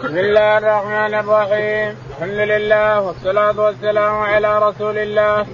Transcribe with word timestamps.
بسم 0.00 0.18
الله 0.18 0.58
الرحمن 0.58 1.14
الرحيم. 1.14 1.96
الحمد 2.10 2.40
لله 2.52 3.00
والصلاة 3.00 3.60
والسلام 3.60 4.14
على 4.20 4.58
رسول 4.58 4.98
الله. 4.98 5.46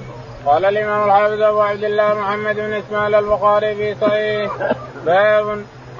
قال 0.46 0.64
الإمام 0.64 1.04
الحافظ 1.06 1.42
أبو 1.42 1.60
عبد 1.60 1.84
الله 1.84 2.14
محمد 2.14 2.56
بن 2.56 2.72
إسماعيل 2.72 3.14
البخاري 3.14 3.74
في 3.74 3.94
صحيح. 4.00 4.50
باب 5.06 5.46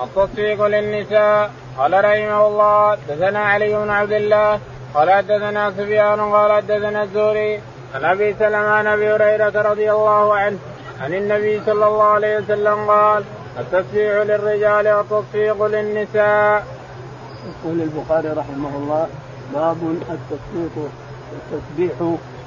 التصفيق 0.03 0.67
للنساء. 0.67 1.51
قال 1.79 1.93
رحمه 2.05 2.47
الله 2.47 2.95
دثنا 3.09 3.39
علي 3.39 3.75
بن 3.75 3.91
عبد 3.91 4.13
الله 4.13 4.61
قال 4.95 5.11
حدثنا 5.11 5.71
سفيان 5.71 6.21
قال 6.21 6.53
حدثنا 6.53 7.03
الزهري. 7.03 7.61
عن 7.95 8.05
أبي 8.05 8.35
سلمة 8.39 8.71
عن 8.79 8.87
أبي 8.87 9.07
هريرة 9.15 9.63
رضي 9.71 9.91
الله 9.93 10.35
عنه 10.35 10.59
عن 11.01 11.15
النبي 11.15 11.61
صلى 11.67 11.87
الله 11.87 12.05
عليه 12.05 12.39
وسلم 12.39 12.91
قال 12.91 13.25
التصفيق 13.59 14.23
للرجال 14.23 14.89
والتصفيق 14.89 15.67
للنساء. 15.67 16.76
يقول 17.47 17.81
البخاري 17.83 18.29
رحمه 18.29 18.77
الله 18.77 19.07
باب 19.55 19.77
التصفيق 20.11 20.89
التسبيح 21.33 21.93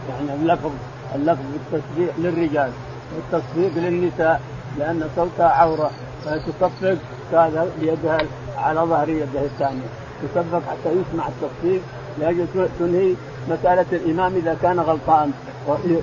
يعني 0.10 0.42
اللفظ 0.42 0.72
اللفظ 1.16 1.46
بالتسبيح 1.54 2.16
للرجال 2.18 2.72
والتصفيق 3.16 3.72
للنساء 3.76 4.42
لأن 4.78 5.10
صوتها 5.16 5.50
عورة 5.50 5.92
فتصفق 6.26 6.98
كذا 7.32 7.72
بيدها 7.80 8.18
على 8.58 8.80
ظهر 8.80 9.10
يده 9.10 9.42
الثانية. 9.42 9.88
تصفق 10.24 10.62
حتى 10.70 10.90
يسمع 10.90 11.28
التصفيق 11.28 11.82
لاجل 12.20 12.46
تنهي 12.80 13.14
مسألة 13.50 13.86
الإمام 13.92 14.36
إذا 14.36 14.58
كان 14.62 14.80
غلطان. 14.80 15.32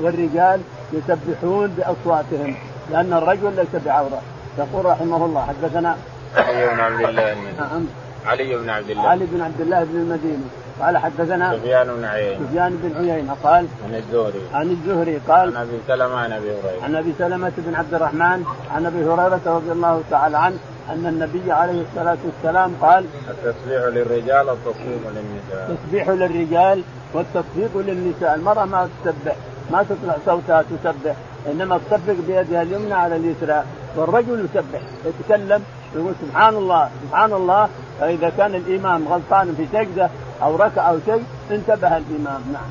والرجال 0.02 0.60
يسبحون 0.92 1.66
بأصواتهم 1.66 2.54
لأن 2.90 3.12
الرجل 3.12 3.56
ليس 3.56 3.82
بعورة. 3.84 4.22
يقول 4.58 4.84
رحمه 4.84 5.24
الله 5.24 5.46
حدثنا 5.46 5.96
بن 6.36 6.80
عبد 6.80 7.00
الله 7.00 7.34
نعم. 7.58 7.86
علي 8.26 8.56
بن 8.56 8.70
عبد 8.70 8.90
الله. 8.90 9.08
علي 9.08 9.26
بن 9.32 9.40
عبد 9.40 9.60
الله 9.60 9.84
بن 9.84 9.96
المديني. 9.96 10.44
قال 10.80 10.98
حدثنا 10.98 11.56
سفيان 11.56 11.86
بن 11.96 12.04
عيينة. 12.04 12.46
سفيان 12.46 12.78
بن 12.82 12.96
عيينة 12.96 13.36
قال 13.44 13.66
عن 13.84 13.94
الزهري. 13.94 14.42
عن 14.54 14.70
الزهري 14.70 15.20
قال 15.28 15.56
عن 15.56 15.62
أبي 15.62 15.78
سلمة 15.88 16.16
عن 16.16 16.32
أبي 16.32 16.50
هريرة. 16.50 16.84
عن 16.84 16.96
أبي 16.96 17.12
سلمة 17.18 17.52
بن 17.58 17.74
عبد 17.74 17.94
الرحمن 17.94 18.44
عن 18.74 18.86
أبي 18.86 19.04
هريرة 19.04 19.40
رضي 19.46 19.72
الله 19.72 20.02
تعالى 20.10 20.38
عنه 20.38 20.56
أن 20.90 21.06
النبي 21.06 21.52
عليه 21.52 21.82
الصلاة 21.82 22.18
والسلام 22.26 22.72
قال 22.80 23.04
التسبيح 23.30 23.82
للرجال 23.82 24.46
والتصفيق 24.50 25.02
للنساء. 25.16 25.70
التسبيح 25.70 26.08
للرجال 26.08 26.82
والتصفيق 27.14 27.70
للنساء. 27.74 28.34
المرأة 28.34 28.64
ما 28.64 28.88
تسبح 29.04 29.36
ما 29.72 29.82
تطلع 29.82 30.16
صوتها 30.26 30.62
تسبح 30.62 31.16
إنما 31.50 31.78
تصفق 31.78 32.16
بيدها 32.26 32.62
اليمنى 32.62 32.94
على 32.94 33.16
اليسرى 33.16 33.64
والرجل 33.96 34.46
يسبح 34.54 34.80
يتكلم 35.06 35.62
يقول 35.94 36.12
سبحان 36.22 36.54
الله 36.54 36.88
سبحان 37.08 37.32
الله 37.32 37.68
فإذا 38.00 38.32
كان 38.38 38.54
الامام 38.54 39.08
غلطان 39.08 39.54
في 39.56 39.66
سجده 39.72 40.10
أو 40.42 40.56
ركع 40.56 40.90
أو 40.90 40.98
شيء 41.06 41.24
انتبه 41.50 41.96
الامام 41.96 42.42
نعم. 42.52 42.70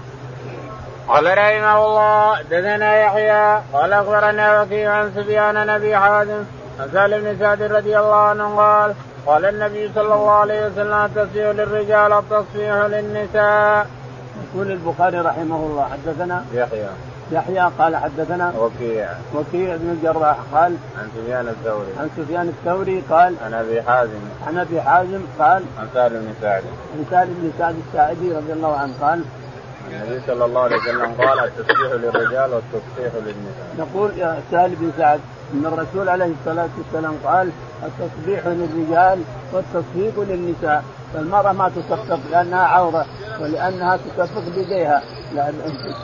قال 1.08 1.38
رحمه 1.38 1.86
الله 1.86 2.42
دثنا 2.42 3.02
يحيى 3.02 3.62
قال 3.74 3.94
أخبرنا 3.94 4.62
وكيع 4.62 4.94
عن 4.94 5.12
سفيان 5.16 5.68
نبي 5.68 5.98
حازم 5.98 6.44
عن 6.80 6.90
سالم 6.94 7.24
بن 7.24 7.40
سعد 7.40 7.62
رضي 7.62 8.00
الله 8.00 8.16
عنه 8.16 8.56
قال 8.56 8.94
قال 9.26 9.46
النبي 9.46 9.92
صلى 9.96 10.14
الله 10.14 10.32
عليه 10.32 10.66
وسلم 10.66 10.94
التصفيح 10.94 11.48
للرجال 11.48 12.14
التصفيح 12.14 12.74
للنساء. 12.74 13.88
يقول 14.54 14.72
البخاري 14.72 15.20
رحمه 15.20 15.56
الله 15.56 15.90
حدثنا 15.92 16.46
يحيى 16.54 16.90
يحيى 17.32 17.72
قال 17.80 17.96
حدثنا 17.96 18.54
وكيع. 18.60 19.10
وكيع 19.36 19.76
بن 19.76 19.90
الجراح 19.90 20.38
قال 20.54 20.76
عن 20.98 21.10
سفيان 21.18 21.48
الثوري. 21.48 21.88
عن 22.00 22.10
سفيان 22.18 22.48
الثوري 22.48 23.04
قال 23.10 23.36
عن 23.46 23.54
أبي 23.54 23.82
حازم. 23.82 24.20
عن 24.48 24.58
أبي 24.58 24.82
حازم 24.82 25.22
قال 25.40 25.64
عن 25.80 25.88
سالم 25.94 26.20
بن 26.20 26.34
سعد. 26.42 26.64
عن 26.98 27.06
سالم 27.12 27.34
بن 27.42 27.52
سعد 27.60 27.76
الساعدي 27.88 28.32
رضي 28.32 28.54
الله 28.54 28.78
عنه 28.78 28.94
قال 29.02 29.22
النبي 29.92 30.22
صلى 30.28 30.46
الله 30.46 30.62
عليه 30.62 30.76
وسلم 30.76 31.14
قال 31.14 31.40
التسبيح 31.40 31.92
للرجال 31.92 32.54
والتصفيح 32.54 33.14
للنساء. 33.16 33.76
يقول 33.78 34.12
يا 34.18 34.40
سالم 34.52 34.76
بن 34.76 34.92
سعد 34.98 35.20
إن 35.54 35.66
الرسول 35.66 36.10
عليه 36.10 36.32
الصلاة 36.40 36.70
والسلام 36.78 37.16
قال 37.26 37.50
التصبيح 37.84 38.48
للرجال 38.48 39.20
والتصفيق 39.54 40.20
للنساء. 40.20 40.84
فالمرأة 41.14 41.52
ما 41.52 41.70
تصفق 41.70 42.20
لأنها 42.32 42.66
عورة. 42.66 43.06
ولأنها 43.42 43.98
تصفق 43.98 44.44
بيديها 44.56 45.02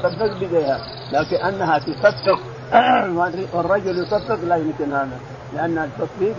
تصفق 0.03 0.39
بيديها 0.39 0.79
لكن 1.11 1.35
أنها 1.35 1.79
تصفق 1.79 2.39
والرجل 3.53 4.03
يصفق 4.03 4.39
لا 4.43 4.55
يمكن 4.55 4.93
هذا. 4.93 5.19
لأن 5.53 5.77
التصفيق 5.77 6.35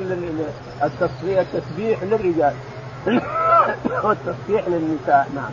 التصفيق 0.83 1.39
التسبيح 1.39 2.03
للرجال. 2.03 2.55
والتصفيح 4.05 4.69
للنساء 4.69 5.29
نعم. 5.35 5.51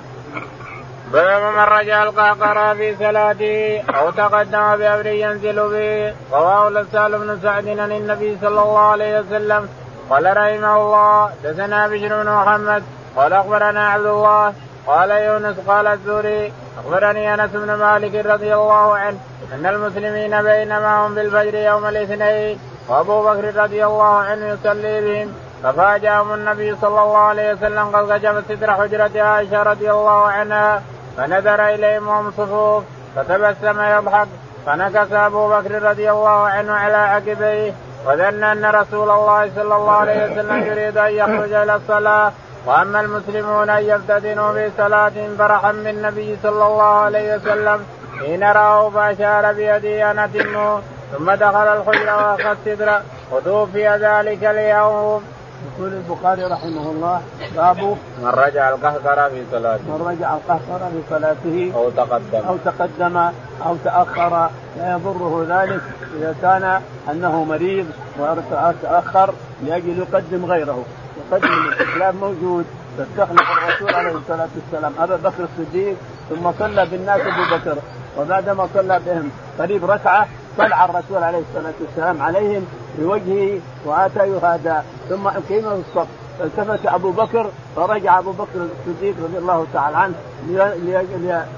باب 1.14 1.54
من 1.54 1.60
رجع 1.60 2.04
القهقرى 2.04 2.76
في 2.76 2.96
صلاته 2.96 3.82
أو 4.00 4.12
تقدم 4.12 4.76
بأمر 4.78 5.06
ينزل 5.06 5.56
به. 5.56 6.14
رواه 6.38 6.68
الاسال 6.68 7.20
بن 7.20 7.40
سعد 7.42 7.68
عن 7.68 7.92
النبي 7.92 8.38
صلى 8.42 8.62
الله 8.62 8.80
عليه 8.80 9.20
وسلم. 9.20 9.70
قال 10.10 10.38
رحمه 10.38 10.78
الله 10.78 11.30
دثنا 11.44 11.88
بشر 11.88 12.24
بن 12.24 12.30
محمد. 12.30 12.84
قال 13.16 13.34
أخبرنا 13.34 13.90
عبد 13.90 14.06
الله. 14.06 14.54
قال 14.90 15.12
يونس 15.12 15.56
قال 15.68 15.88
الزوري 15.88 16.54
أخبرني 16.80 17.34
أنس 17.34 17.52
بن 17.54 17.74
مالك 17.74 18.26
رضي 18.26 18.54
الله 18.54 18.98
عنه 18.98 19.18
أن 19.54 19.66
المسلمين 19.66 20.42
بينما 20.42 21.08
هم 21.08 21.16
بالفجر 21.16 21.56
يوم 21.56 21.86
الاثنين 21.86 22.60
وأبو 22.88 23.24
بكر 23.24 23.64
رضي 23.64 23.86
الله 23.86 24.14
عنه 24.30 24.46
يصلي 24.46 25.02
بهم 25.02 25.34
ففاجأهم 25.64 26.34
النبي 26.34 26.76
صلى 26.82 27.02
الله 27.04 27.18
عليه 27.18 27.54
وسلم 27.54 27.86
قد 27.96 28.12
كشف 28.12 28.44
ستر 28.50 28.74
حجرة 28.74 29.22
عائشة 29.22 29.64
رضي 29.64 29.92
الله 29.92 30.28
عنها 30.28 30.82
فنظر 31.18 31.68
إليهم 31.68 32.08
وهم 32.08 32.32
صفوف 32.32 32.84
فتبسم 33.16 33.82
يضحك 33.82 34.28
فنكس 34.66 35.12
أبو 35.12 35.50
بكر 35.50 35.84
رضي 35.84 36.12
الله 36.12 36.48
عنه 36.48 36.74
على 36.74 36.98
عقبيه 36.98 37.74
وظن 38.06 38.44
أن 38.44 38.66
رسول 38.66 39.10
الله 39.10 39.52
صلى 39.56 39.76
الله 39.76 39.92
عليه 39.92 40.32
وسلم 40.32 40.64
يريد 40.66 40.98
أن 40.98 41.12
يخرج 41.14 41.54
إلى 41.54 41.76
الصلاة. 41.76 42.32
وأما 42.66 43.02
المسلمون 43.02 43.70
أن 43.70 43.84
يفتتنوا 43.84 44.54
في 44.54 44.72
صلاتهم 44.78 45.36
فرحا 45.38 45.72
بالنبي 45.72 46.38
صلى 46.44 46.68
الله 46.68 46.84
عليه 46.84 47.36
وسلم 47.36 47.80
حين 48.20 48.44
راه 48.44 48.90
فأشار 48.90 49.54
بيده 49.54 50.12
أن 50.12 50.20
اتموا 50.20 50.80
ثم 51.18 51.32
دخل 51.32 51.68
الحجره 51.68 52.32
وأخذ 52.32 52.46
السدر 52.46 53.02
وتوفي 53.32 53.88
ذلك 53.88 54.44
اليوم. 54.44 55.24
يقول 55.68 55.94
البخاري 55.94 56.44
رحمه 56.44 56.92
الله 56.92 57.22
باب 57.56 57.78
من 58.22 58.28
رجع 58.28 58.70
القهقرة 58.70 59.30
في 59.30 59.44
صلاته. 59.52 59.84
من 59.84 60.08
رجع 60.08 60.34
القهقرة 60.34 60.92
في 60.94 61.02
صلاته 61.10 61.72
أو 61.76 61.90
تقدم. 61.90 62.48
أو 62.48 62.58
تقدم 62.66 63.18
أو 63.66 63.76
تأخر 63.84 64.50
لا 64.78 64.92
يضره 64.92 65.46
ذلك 65.50 65.82
إذا 66.18 66.36
كان 66.42 66.82
أنه 67.12 67.44
مريض 67.44 67.86
وتأخر 68.20 69.34
لأجل 69.64 70.00
يقدم 70.00 70.46
غيره. 70.46 70.86
يقدم 71.32 71.48
الاستسلام 71.48 72.16
موجود 72.16 72.66
فاستخلف 72.98 73.42
الرسول 73.52 73.96
عليه 73.96 74.12
الصلاة 74.12 74.48
والسلام 74.56 74.94
أبا 75.00 75.16
بكر 75.16 75.44
الصديق 75.44 75.96
ثم 76.30 76.52
صلى 76.60 76.86
بالناس 76.86 77.22
أبو 77.22 77.56
بكر 77.56 77.78
وبعدما 78.18 78.68
صلى 78.74 79.00
بهم 79.06 79.30
قريب 79.60 79.86
ركعة 79.92 80.28
طلع 80.58 80.86
الرسول 80.86 81.24
عليه 81.24 81.40
الصلاة 81.50 81.74
والسلام 81.82 82.22
عليهم 82.22 82.66
بوجهه 82.98 83.60
وآتى 83.86 84.20
يهادى 84.20 84.76
ثم 85.10 85.28
اقيم 85.28 85.66
الصف. 85.68 86.08
فالتفت 86.40 86.86
أبو 86.86 87.12
بكر 87.12 87.50
فرجع 87.76 88.20
أبو 88.20 88.32
بكر 88.32 88.68
الصديق 88.88 89.16
رضي 89.24 89.38
الله 89.38 89.66
تعالى 89.74 89.98
عنه 89.98 90.14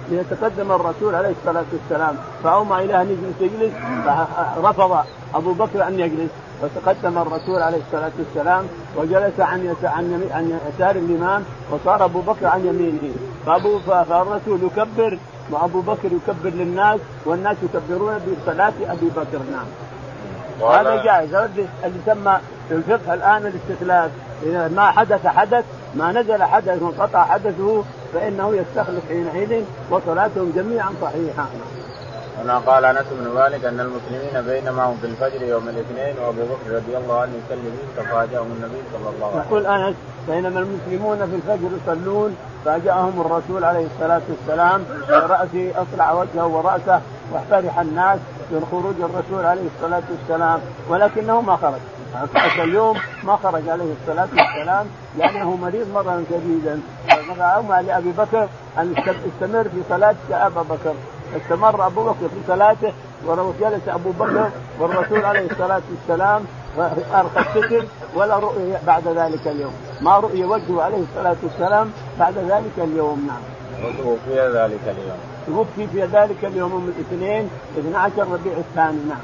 ليتقدم 0.10 0.72
الرسول 0.72 1.16
عليه 1.16 1.34
الصلاة 1.40 1.66
والسلام. 1.74 2.16
فأومى 2.44 2.78
إلى 2.78 3.02
أن 3.02 3.10
يجلس 3.10 3.54
يجلس 3.54 3.74
فرفض 4.56 5.06
أبو 5.36 5.54
بكر 5.54 5.88
أن 5.88 6.00
يجلس. 6.00 6.30
فتقدم 6.62 7.18
الرسول 7.18 7.62
عليه 7.62 7.78
الصلاة 7.88 8.12
والسلام 8.20 8.66
وجلس 8.98 9.40
عن 9.40 9.76
عن 9.84 10.30
عن 10.32 10.60
يسار 10.76 10.96
الإمام 10.96 11.44
وصار 11.72 12.06
أبو 12.06 12.22
بكر 12.22 12.46
عن 12.48 12.66
يمينه. 12.66 13.16
فابو 13.46 13.80
فالرسول 13.80 14.60
يكبر 14.64 15.18
وأبو 15.52 15.82
بكر 15.82 16.10
يكبر 16.12 16.50
للناس 16.50 17.00
والناس 17.26 17.58
يكبرون 17.64 18.14
بصلاة 18.18 18.74
أبي 18.88 19.10
بكر 19.10 19.40
نعم. 19.52 19.66
وهذا 20.62 21.04
جائز. 21.04 21.36
اللي 21.36 21.68
يسمى 21.84 22.38
في 22.70 22.76
الفقه 22.76 23.14
الآن 23.14 23.46
الاستخلاف 23.46 24.12
إذا 24.44 24.68
ما 24.68 24.92
حدث 24.92 25.28
حدث 25.28 25.66
ما 25.96 26.12
نزل 26.12 26.44
حدث 26.44 26.82
وانقطع 26.82 27.26
حدثه 27.26 27.84
فإنه 28.14 28.56
يستخلف 28.56 29.04
حينئذ 29.10 29.64
وصلاتهم 29.92 30.52
جميعا 30.56 30.90
صحيحة. 31.02 31.46
هنا 32.42 32.58
قال 32.58 32.86
أنس 32.86 33.06
بن 33.12 33.28
مالك 33.28 33.66
أن 33.66 33.80
المسلمين 33.80 34.42
بينما 34.42 34.84
هم 34.84 34.98
في 35.02 35.08
الفجر 35.08 35.42
يوم 35.42 35.70
الاثنين 35.70 36.16
وأبو 36.24 36.42
بكر 36.42 36.76
رضي 36.76 36.98
الله 36.98 37.22
عنه 37.22 37.32
يصلي 37.32 37.62
بهم 37.62 38.06
ففاجأهم 38.06 38.52
النبي 38.52 38.82
صلى 38.94 39.10
الله 39.16 39.28
عليه 39.28 39.36
وسلم. 39.36 39.46
يقول 39.48 39.66
أنس 39.66 39.96
بينما 40.28 40.60
المسلمون 40.60 41.18
في 41.18 41.36
الفجر 41.36 41.70
يصلون 41.84 42.36
فاجأهم 42.66 43.22
الرسول 43.22 43.64
عليه 43.64 43.88
الصلاة 43.96 44.22
والسلام 44.30 44.84
براسه 45.10 45.72
أصلع 45.76 46.12
وجهه 46.12 46.48
ورأسه 46.48 47.02
واحترح 47.32 47.80
الناس 47.80 48.20
من 48.52 48.68
خروج 48.72 48.96
الرسول 49.10 49.46
عليه 49.46 49.68
الصلاة 49.76 50.04
والسلام 50.12 50.60
ولكنه 50.90 51.42
ما 51.42 51.56
خرج. 51.56 51.82
اليوم 52.60 52.98
ما 53.24 53.36
خرج 53.44 53.70
عليه 53.70 53.94
الصلاة 54.02 54.28
والسلام 54.38 54.86
لأنه 55.18 55.56
مريض 55.56 55.88
مرضا 55.94 56.24
شديدا 56.30 56.82
فأومى 57.38 57.82
لأبي 57.82 58.12
بكر 58.12 58.48
أن 58.78 58.96
استمر 58.98 59.64
في 59.64 59.82
صلاتك 59.90 60.32
ابا 60.32 60.62
بكر. 60.62 60.94
استمر 61.38 61.88
أبو 61.88 62.04
بكر 62.04 62.28
في 62.28 62.48
صلاته 62.48 62.94
وجلس 63.28 63.88
أبو 63.88 64.12
بكر 64.12 64.50
والرسول 64.80 65.26
عليه 65.26 65.52
الصلاة 65.52 65.82
والسلام 65.92 66.46
ارقى 67.14 67.42
الستر 67.42 67.86
ولا 68.16 68.40
رؤي 68.40 68.78
بعد 68.88 69.08
ذلك 69.08 69.48
اليوم. 69.48 69.74
ما 70.02 70.18
رؤي 70.18 70.46
وجهه 70.46 70.84
عليه 70.84 70.98
الصلاة 70.98 71.36
والسلام 71.44 71.92
بعد 72.20 72.38
ذلك 72.38 72.72
اليوم 72.78 73.28
نعم. 73.28 73.42
وتوفي 73.86 74.58
ذلك 74.58 74.80
اليوم. 74.84 75.18
توفي 75.48 75.88
في 75.88 76.02
ذلك 76.02 76.46
اليوم 76.46 76.76
من 76.76 76.94
الاثنين 76.98 77.50
12 77.78 78.34
ربيع 78.34 78.54
الثاني 78.58 79.00
نعم. 79.10 79.20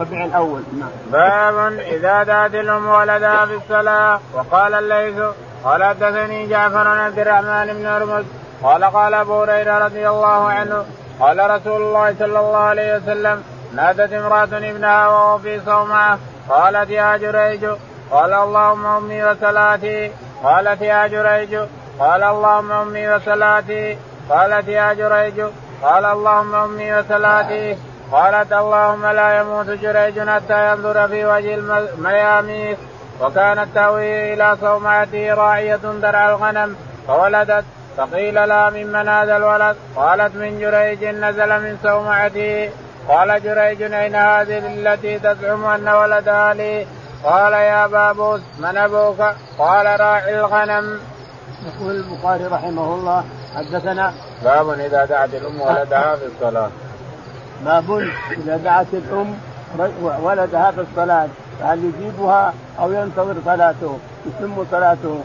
ربيع 0.00 0.24
الأول 0.24 0.62
نعم. 0.78 0.88
باب 1.12 1.72
إذا 1.72 2.22
دعت 2.22 2.54
الام 2.54 2.86
ولدها 2.86 3.46
في 3.46 3.54
الصلاة 3.54 4.20
وقال 4.34 4.74
الليث 4.74 5.22
قال 5.64 5.84
حدثني 5.84 6.46
جعفر 6.46 6.84
بن 6.84 6.98
عبد 6.98 7.18
الرحمن 7.18 7.74
بن 7.74 7.86
هرمز 7.86 8.24
قال 8.62 8.84
قال 8.84 9.14
أبو 9.14 9.42
هريرة 9.42 9.78
رضي 9.78 10.08
الله 10.08 10.48
عنه 10.48 10.84
قال 11.20 11.50
رسول 11.50 11.82
الله 11.82 12.14
صلى 12.18 12.38
الله 12.38 12.56
عليه 12.56 12.96
وسلم 12.96 13.44
نادت 13.74 14.12
امرأة 14.12 14.52
ابنها 14.70 15.08
وهو 15.08 15.38
في 15.38 15.60
صومعة. 15.60 16.18
قالت 16.48 16.90
يا 16.90 17.16
جريج 17.16 17.64
قال 18.10 18.32
اللهم 18.32 18.86
أمي 18.86 19.24
وصلاتي. 19.24 20.12
قالت 20.44 20.82
يا 20.82 21.06
جريج 21.06 21.54
قال 21.98 22.22
اللهم 22.22 22.72
أمي 22.72 23.08
وصلاتي. 23.14 23.98
قالت 24.30 24.68
يا 24.68 24.92
جريج 24.92 25.40
قال 25.82 26.04
اللهم 26.04 26.54
أمي 26.54 26.94
وصلاتي. 26.94 27.76
قالت 28.12 28.52
اللهم 28.52 29.06
لا 29.06 29.40
يموت 29.40 29.66
جريج 29.66 30.28
حتى 30.28 30.72
ينظر 30.72 31.08
في 31.08 31.26
وجه 31.26 31.54
المياميس 31.54 32.78
وكانت 33.20 33.68
تهوي 33.74 34.34
إلى 34.34 34.56
صومعته 34.60 35.34
راعية 35.34 35.76
ترعى 36.02 36.28
الغنم. 36.30 36.76
فولدت 37.06 37.64
فقيل 37.96 38.34
لها 38.48 38.70
ممن 38.70 39.08
هذا 39.08 39.36
الولد؟ 39.36 39.76
قالت 39.96 40.34
من 40.34 40.60
جريج 40.60 41.04
نزل 41.04 41.48
من 41.48 41.78
صومعته 41.82 42.70
قال 43.08 43.42
جريج 43.42 43.82
أين 43.82 44.14
هذه 44.14 44.58
التي 44.58 45.18
تزعم 45.18 45.64
أن 45.64 45.88
ولدها 45.88 46.54
لي 46.54 46.86
قال 47.24 47.52
يا 47.52 47.86
بابوس 47.86 48.40
من 48.58 48.76
أبوك؟ 48.76 49.20
قال 49.58 50.00
راعي 50.00 50.40
الغنم. 50.40 51.00
يقول 51.66 51.96
البخاري 51.96 52.44
رحمه 52.44 52.94
الله 52.94 53.24
حدثنا 53.56 54.12
باب 54.44 54.70
إذا 54.70 55.04
دعت 55.04 55.34
الأم 55.34 55.60
ولدها 55.60 56.16
في 56.16 56.26
الصلاة. 56.26 56.70
باب 57.64 57.90
إذا 58.30 58.56
دعت 58.56 58.86
الأم 58.92 59.34
ولدها 60.22 60.70
في 60.70 60.80
الصلاة 60.80 61.28
فهل 61.60 61.84
يجيبها 61.84 62.54
أو 62.80 62.92
ينتظر 62.92 63.34
صلاته؟ 63.44 63.98
يتم 64.26 64.64
صلاته. 64.70 65.20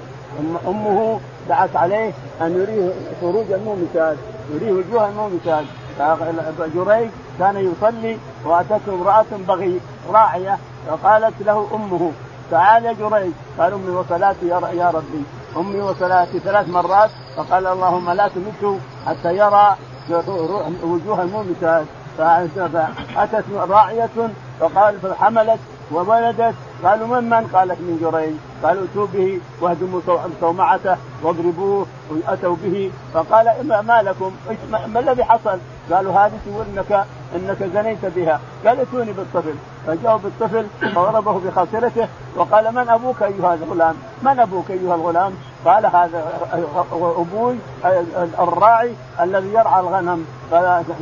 أمه 0.68 1.20
دعت 1.50 1.76
عليه 1.76 2.14
أن 2.42 2.52
يريه 2.62 2.94
خروج 3.22 3.52
المومسات 3.52 4.18
يريه 4.54 4.72
وجوه 4.72 5.10
المومسات. 5.10 5.66
جريج 6.76 7.10
كان 7.40 7.56
يصلي 7.58 8.18
وأتته 8.46 8.94
امرأة 8.94 9.26
بغي 9.48 9.80
راعية 10.14 10.58
فقالت 10.88 11.34
له 11.42 11.68
أمه 11.74 12.12
تعال 12.52 12.86
يا 12.86 12.94
جريج. 12.94 13.32
قال 13.60 13.74
أمي 13.74 13.90
وصلاتي 13.90 14.48
يا 14.48 14.92
ربي. 14.94 15.24
أمي 15.58 15.82
وصلاتي 15.82 16.40
ثلاث 16.40 16.70
مرات 16.70 17.10
فقال 17.38 17.68
اللهم 17.68 18.12
لا 18.12 18.28
تمته 18.28 18.80
حتى 19.08 19.38
يرى 19.38 19.76
وجوه 20.84 21.22
المومسات. 21.22 21.86
فأتت 22.18 23.44
راعية 23.70 24.10
فقال 24.60 25.00
فحملت 25.00 25.60
وولدت 25.92 26.56
قالوا 26.84 27.08
من 27.08 27.30
من؟ 27.30 27.48
قالت 27.54 27.80
من 27.80 27.98
جريج 28.02 28.36
قالوا 28.64 28.84
اتوا 28.84 29.08
به 29.14 29.40
واهدموا 29.62 30.02
صومعته 30.42 30.98
واضربوه 31.24 31.86
واتوا 32.12 32.56
به 32.64 32.92
فقال 33.14 33.46
ما 33.88 34.02
لكم 34.02 34.32
ما 34.94 35.00
الذي 35.00 35.24
حصل؟ 35.24 35.58
قالوا 35.94 36.14
هذه 36.14 36.32
تقول 36.46 36.66
انك 36.78 37.06
إنك 37.36 37.64
زنيت 37.74 38.06
بها. 38.06 38.40
قال 38.66 38.80
اتوني 38.80 39.12
بالطفل. 39.12 39.54
فجاءوا 39.88 40.18
بالطفل 40.18 40.66
فضربه 40.96 41.40
بخاصرته 41.40 42.08
وقال 42.36 42.76
من 42.76 42.90
أبوك 42.90 43.24
أيها 43.24 43.54
الغلام؟ 43.54 43.96
من 44.22 44.40
أبوك 44.40 44.72
أيها 44.72 44.96
الغلام؟ 44.96 45.34
قال 45.66 45.86
هذا 45.86 46.34
أبوي 46.94 47.56
الراعي 48.40 48.94
الذي 49.22 49.54
يرعى 49.54 49.80
الغنم. 49.80 50.26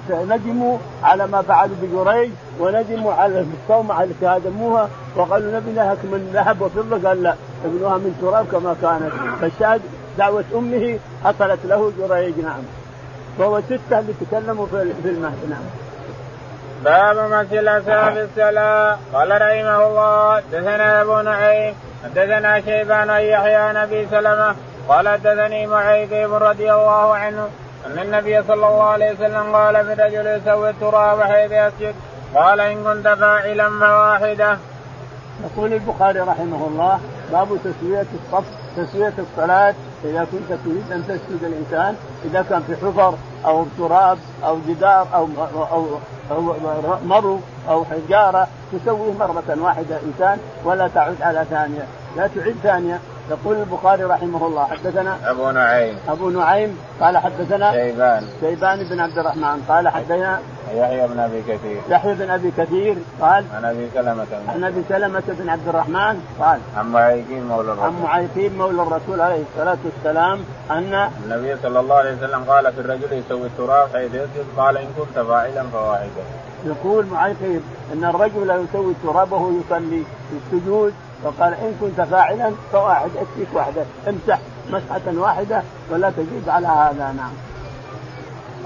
فندموا 0.09 0.77
على 1.03 1.27
ما 1.27 1.41
فعلوا 1.41 1.75
بجريج 1.81 2.31
وندموا 2.59 3.13
على 3.13 3.45
الصومعه 3.63 4.03
التي 4.03 4.27
هدموها 4.27 4.89
وقالوا 5.15 5.59
نبي 5.59 5.71
لك 5.71 5.97
من 6.03 6.31
ذهب 6.33 6.61
وفضة؟ 6.61 7.09
قال 7.09 7.23
لا. 7.23 7.35
ابنها 7.65 7.97
من 7.97 8.17
تراب 8.21 8.45
كما 8.51 8.75
كانت. 8.81 9.11
فالشاهد 9.41 9.81
دعوة 10.17 10.45
أمه 10.55 10.99
حصلت 11.23 11.59
له 11.65 11.91
جريج. 11.99 12.39
نعم. 12.39 12.61
وهو 13.39 13.61
ستة 13.61 13.99
اللي 13.99 14.13
تكلموا 14.21 14.65
في 14.65 15.09
المهد 15.09 15.49
نعم 15.49 15.61
باب 16.83 17.31
مسجد 17.31 17.81
في 17.83 18.21
الصلاة 18.23 18.97
قال 19.13 19.31
رحمه 19.31 19.87
الله 19.87 20.39
دثنا 20.51 21.01
أبو 21.01 21.21
نعيم 21.21 21.73
حدثنا 22.03 22.61
شيبان 22.61 23.09
ان 23.09 23.21
يحيى 23.21 23.73
نبي 23.73 24.07
سلمة 24.11 24.55
قال 24.89 25.09
حدثني 25.09 25.67
معيقيب 25.67 26.33
رضي 26.33 26.73
الله 26.73 27.15
عنه 27.15 27.47
أن 27.85 27.99
النبي 27.99 28.43
صلى 28.43 28.53
الله 28.53 28.83
عليه 28.83 29.11
وسلم 29.13 29.55
قال 29.55 29.85
في 29.85 29.93
الرجل 29.93 30.27
يسوي 30.27 30.69
التراب 30.69 31.21
حيث 31.21 31.51
يسجد 31.51 31.95
قال 32.35 32.59
إن 32.59 32.83
كنت 32.83 33.07
فاعلا 33.07 33.69
فواحدة. 33.69 34.57
يقول 35.43 35.73
البخاري 35.73 36.19
رحمه 36.19 36.67
الله 36.67 36.99
باب 37.31 37.47
تسوية 37.63 38.05
الصف 38.13 38.45
تسوية 38.77 39.13
الصلاة 39.19 39.73
إذا 40.03 40.27
كنت 40.31 40.59
تريد 40.65 40.91
أن 40.91 41.03
تسجد 41.07 41.43
الإنسان 41.43 41.95
إذا 42.25 42.45
كان 42.49 42.61
في 42.61 42.75
حفر 42.75 43.13
أو 43.45 43.65
تراب 43.77 44.17
أو 44.43 44.57
جدار 44.67 45.07
أو 45.13 45.27
أو 45.71 45.85
أو 46.31 46.53
مرو 47.05 47.39
أو 47.69 47.85
حجارة 47.85 48.47
تسويه 48.73 49.13
مرة 49.19 49.57
واحدة 49.57 49.97
إنسان 50.07 50.37
ولا 50.63 50.87
تعد 50.87 51.21
على 51.21 51.45
ثانية، 51.49 51.83
لا 52.17 52.27
تعد 52.27 52.55
ثانية. 52.63 52.99
يقول 53.29 53.57
البخاري 53.57 54.03
رحمه 54.03 54.45
الله 54.47 54.65
حدثنا 54.65 55.17
أبو 55.25 55.51
نعيم. 55.51 55.97
أبو 56.09 56.29
نعيم 56.29 56.77
قال 57.01 57.17
حدثنا 57.17 57.71
شيبان. 57.71 58.23
شيبان 58.41 58.89
بن 58.89 58.99
عبد 58.99 59.17
الرحمن 59.17 59.65
قال 59.69 59.89
حدثنا 59.89 60.39
يحيى 60.73 61.07
بن 61.07 61.19
أبي 61.19 61.41
كثير. 61.41 61.81
يحيى 61.89 62.13
بن 62.13 62.29
أبي 62.29 62.51
كثير 62.57 62.95
قال 63.21 63.45
عن 63.55 63.65
أبي 63.65 63.89
سلمة. 63.93 64.27
عن 64.47 64.63
أبي 64.63 64.83
سلمة 64.89 65.23
بن 65.27 65.49
عبد 65.49 65.67
الرحمن 65.67 66.21
قال 66.39 66.59
عن 66.77 66.91
معيقين 66.91 67.47
مولى 67.47 67.71
الرسول. 67.71 67.85
عن 67.85 68.01
معيقين 68.03 68.57
مولى 68.57 68.81
الرسول 68.81 69.21
عليه 69.21 69.43
الصلاة 69.51 69.77
والسلام 69.85 70.39
أن 70.71 71.09
النبي 71.23 71.55
صلى 71.63 71.79
الله 71.79 71.95
عليه 71.95 72.13
وسلم 72.13 72.43
قال 72.43 72.73
في 72.73 72.79
الرجل 72.81 73.13
يسوي 73.13 73.47
التراب 73.47 73.89
حيث 73.93 74.13
يسجد 74.13 74.45
قال 74.57 74.77
إن 74.77 74.87
كنت 74.97 75.25
فاعلا 75.25 75.63
فواحدا. 75.73 76.23
يقول 76.65 77.05
معيقين 77.05 77.61
أن 77.93 78.03
الرجل 78.03 78.65
يسوي 78.69 78.91
التراب 78.91 79.31
وهو 79.31 79.49
يصلي 79.49 80.03
في 80.29 80.55
السجود 80.55 80.93
فقال 81.23 81.53
إن 81.53 81.75
كنت 81.81 82.01
فاعلا 82.01 82.51
فواحد 82.71 83.09
اكفيك 83.17 83.47
واحدة 83.53 83.81
امسح 84.07 84.39
مسحة 84.69 85.01
واحدة 85.07 85.63
ولا 85.91 86.09
تزيد 86.09 86.49
على 86.49 86.67
هذا 86.67 87.13
نعم. 87.17 87.31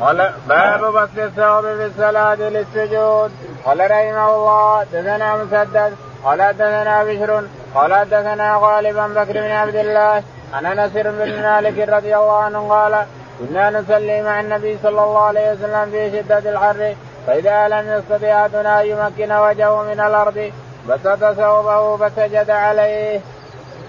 قال 0.02 0.34
باب 0.48 0.82
بسط 0.94 1.18
الثوب 1.18 1.62
في 1.62 1.86
الصلاة 1.86 2.36
للسجود. 2.36 3.32
قال 3.66 3.80
رحمه 3.80 4.36
الله 4.36 4.84
دثنا 4.84 5.36
مسدد. 5.36 5.94
قال 6.24 6.54
دثنا 6.54 7.04
بشر. 7.04 7.44
قال 7.76 8.10
دثنا 8.10 8.58
غالبا 8.62 9.08
بكر 9.08 9.34
بن 9.34 9.52
عبد 9.52 9.76
الله 9.76 10.24
عن 10.54 10.66
نصر 10.80 11.12
بن 11.12 11.42
مالك 11.42 11.90
رضي 11.90 12.16
الله 12.16 12.38
عنه 12.38 12.70
قال 12.70 13.06
كنا 13.40 13.70
نصلي 13.70 14.22
مع 14.22 14.40
النبي 14.40 14.78
صلى 14.84 15.04
الله 15.04 15.22
عليه 15.22 15.52
وسلم 15.52 15.92
في 15.92 16.12
شدة 16.12 16.52
الحر 16.52 16.96
فإذا 17.28 17.68
لم 17.68 17.86
يستطع 17.94 18.42
أحدنا 18.42 18.82
أن 18.82 18.88
يمكن 18.88 19.32
وجهه 19.32 19.84
من 19.84 20.00
الأرض 20.00 20.52
بسط 20.90 21.24
ثوبه 21.24 21.98
فسجد 21.98 22.50
عليه. 22.50 23.22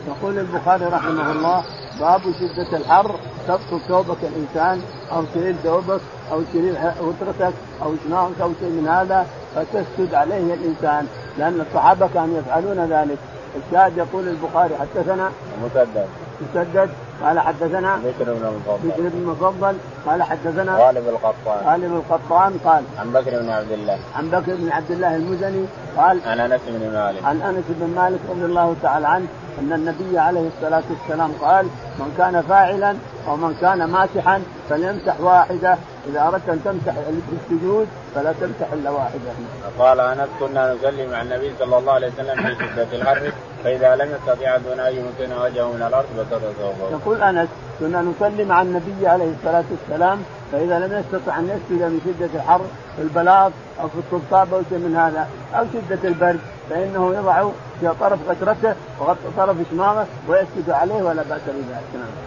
يقول 0.08 0.38
البخاري 0.38 0.84
رحمه 0.84 1.32
الله 1.32 1.64
باب 2.00 2.20
شدة 2.20 2.76
الحر 2.76 3.14
تبسط 3.48 3.82
ثوبك 3.88 4.16
الإنسان 4.22 4.82
أو 5.12 5.24
تريد 5.34 5.56
ثوبك 5.56 6.00
أو 6.32 6.42
تريد 6.52 6.76
وترتك 7.00 7.54
أو 7.82 7.94
شناعك 8.06 8.40
أو 8.42 8.50
شيء 8.60 8.68
من 8.68 8.88
هذا 8.88 9.26
فتسجد 9.54 10.14
عليه 10.14 10.54
الإنسان 10.54 11.06
لأن 11.38 11.60
الصحابة 11.60 12.08
كانوا 12.14 12.38
يفعلون 12.38 12.78
ذلك. 12.78 13.18
الشاهد 13.66 13.96
يقول 13.96 14.28
البخاري 14.28 14.74
حدثنا 14.76 15.30
مسدد. 15.64 16.06
مسدد 16.40 16.90
قال 17.22 17.40
حدثنا 17.40 17.96
بشر 17.96 18.32
بن 18.34 18.46
المفضل. 18.46 18.88
بشر 18.88 19.08
بن 19.08 19.18
المفضل 19.18 19.76
قال 20.06 20.22
حدثنا 20.22 20.78
غالب 20.78 21.08
القطان. 21.08 21.66
غالب 21.66 21.92
القطان 21.92 22.58
قال 22.64 22.82
عن 22.98 23.12
بكر 23.12 23.40
بن 23.40 23.50
عبد 23.50 23.70
الله. 23.72 23.98
عن 24.16 24.30
بكر 24.30 24.54
بن 24.54 24.72
عبد 24.72 24.90
الله 24.90 25.16
المزني 25.16 25.66
قال 25.96 26.20
عن 26.26 26.40
أنس 26.40 26.60
بن 26.68 26.92
مالك. 26.92 27.24
عن 27.24 27.42
أنس 27.42 27.64
بن 27.68 27.94
مالك 27.96 28.20
رضي 28.30 28.44
الله 28.44 28.74
تعالى 28.82 29.08
عنه 29.08 29.26
أن 29.58 29.72
النبي 29.72 30.18
عليه 30.18 30.48
الصلاة 30.48 30.82
والسلام 30.90 31.32
قال 31.42 31.66
من 31.98 32.14
كان 32.18 32.42
فاعلا 32.42 32.96
أو 33.28 33.36
من 33.36 33.54
كان 33.60 33.84
ماسحا 33.84 34.42
فليمسح 34.70 35.20
واحدة 35.20 35.76
إذا 36.08 36.22
أردت 36.22 36.48
أن 36.48 36.60
تمسح 36.64 36.94
السجود 37.32 37.88
فلا 38.14 38.32
تمسح 38.40 38.72
إلا 38.72 38.90
واحدة. 38.90 39.30
قال 39.78 40.00
أنس 40.00 40.28
كنا 40.40 40.74
نصلي 40.74 41.06
مع 41.06 41.22
النبي 41.22 41.52
صلى 41.58 41.78
الله 41.78 41.92
عليه 41.92 42.08
وسلم 42.08 42.42
في 42.42 42.66
شده 42.74 42.96
الحر 42.98 43.32
فإذا 43.64 43.96
لم 43.96 44.08
يستطيع 44.16 44.56
دون 44.56 44.80
أن 44.80 44.92
يمكن 44.92 45.32
وجهه 45.32 45.72
من 45.72 45.82
الأرض 45.88 46.06
بسط 46.18 46.40
ثوبه. 46.58 46.90
يقول 46.90 47.22
أنس 47.22 47.48
كنا 47.80 48.02
نصلي 48.02 48.44
مع 48.44 48.62
النبي 48.62 49.06
عليه 49.06 49.32
الصلاة 49.38 49.64
والسلام 49.70 50.22
فإذا 50.52 50.78
لم 50.78 50.92
يستطع 50.98 51.38
أن 51.38 51.44
يسجد 51.44 51.82
من 51.82 52.00
شدة 52.04 52.30
الحر 52.34 52.60
في 52.96 53.02
البلاط 53.02 53.52
أو 53.80 53.88
في 53.88 53.98
الطبطاب 53.98 54.54
أو 54.54 54.62
شيء 54.68 54.78
من 54.78 54.96
هذا 54.96 55.28
أو 55.54 55.64
شدة 55.72 56.08
البرد 56.08 56.40
فإنه 56.70 57.14
يضع 57.14 57.48
في 57.80 57.94
طرف 58.00 58.18
قطرته 58.28 58.74
وطرف 59.00 59.56
شماغه 59.70 60.06
ويسجد 60.28 60.70
عليه 60.70 61.02
ولا 61.02 61.22
بأس 61.22 61.40
بذلك 61.46 61.90
نعم. 61.94 62.24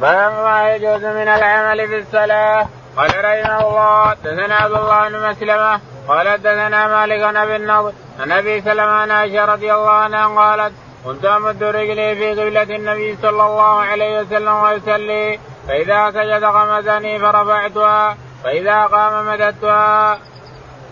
باب 0.00 0.32
ما 0.44 0.74
يجوز 0.74 1.04
من 1.04 1.28
العمل 1.28 1.88
في 1.88 1.98
الصلاة 1.98 2.66
قال 2.96 3.10
رحمه 3.24 3.60
الله 3.68 4.14
دثنا 4.24 4.54
عبد 4.54 4.74
الله 4.74 5.08
بن 5.08 5.30
مسلمة 5.30 5.80
قال 6.08 6.42
دثنا 6.42 6.86
مالك 6.86 7.20
بن 7.20 7.36
أبي 7.36 7.56
النضر 7.56 7.92
عن 8.20 8.32
أبي 8.32 8.60
سلمة 8.60 8.92
عن 8.92 9.10
عائشة 9.10 9.44
رضي 9.44 9.74
الله 9.74 9.90
عنها 9.90 10.26
قالت 10.28 10.72
كنت 11.04 11.24
أمد 11.24 11.62
رجلي 11.62 12.14
في 12.14 12.30
قبلة 12.30 12.76
النبي 12.76 13.16
صلى 13.22 13.42
الله 13.46 13.80
عليه 13.80 14.20
وسلم 14.20 14.54
ويصلي 14.54 15.38
فإذا 15.68 16.10
سجد 16.10 16.44
غمزني 16.44 17.18
فرفعتها 17.18 18.16
فإذا 18.44 18.86
قام 18.86 19.26
مددتها. 19.26 20.18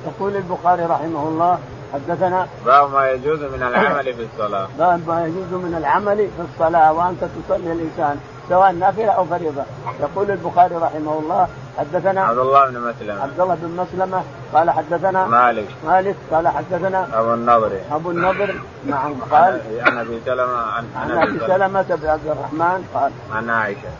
يقول 0.07 0.37
البخاري 0.37 0.83
رحمه 0.83 1.29
الله 1.29 1.59
حدثنا 1.93 2.49
باب 2.67 2.93
ما 2.93 3.11
يجوز 3.11 3.43
من 3.43 3.63
العمل 3.63 4.15
في 4.15 4.27
الصلاة. 4.33 4.69
باب 4.79 5.09
ما 5.09 5.27
يجوز 5.27 5.63
من 5.65 5.75
العمل 5.79 6.17
في 6.17 6.43
الصلاة 6.53 6.93
وأنت 6.93 7.25
تصلي 7.25 7.73
الإنسان 7.73 8.21
سواء 8.49 8.73
نافلة 8.73 9.13
أو 9.13 9.25
فريضة 9.25 9.63
يقول 10.01 10.31
البخاري 10.31 10.75
رحمه 10.77 11.19
الله 11.19 11.49
حدثنا 11.79 12.23
عبد 12.23 12.39
الله 12.39 12.71
بن 12.71 12.81
مسلمة. 12.81 13.23
عبد 13.23 13.41
الله 13.41 13.55
بن 13.55 13.77
مسلمة 13.77 14.23
قال 14.55 14.71
حدثنا 14.71 15.27
مالك. 15.27 15.69
مالك 15.87 16.17
قال 16.31 16.49
حدثنا 16.49 17.09
أبو 17.21 17.35
النضر. 17.35 17.73
أبو 17.93 18.11
النضر. 18.11 18.55
نعم 18.87 19.15
قال 19.31 19.61
عن 19.81 19.99
أبي 19.99 20.21
سلمة 20.27 20.57
عن 20.57 20.85
عن 20.97 21.11
أبي 21.11 21.39
سلمة. 21.39 21.83
بن 21.83 22.09
عبد 22.09 22.27
الرحمن 22.27 22.89
قال 22.95 23.13
عن 23.33 23.51
عائشة. 23.51 23.91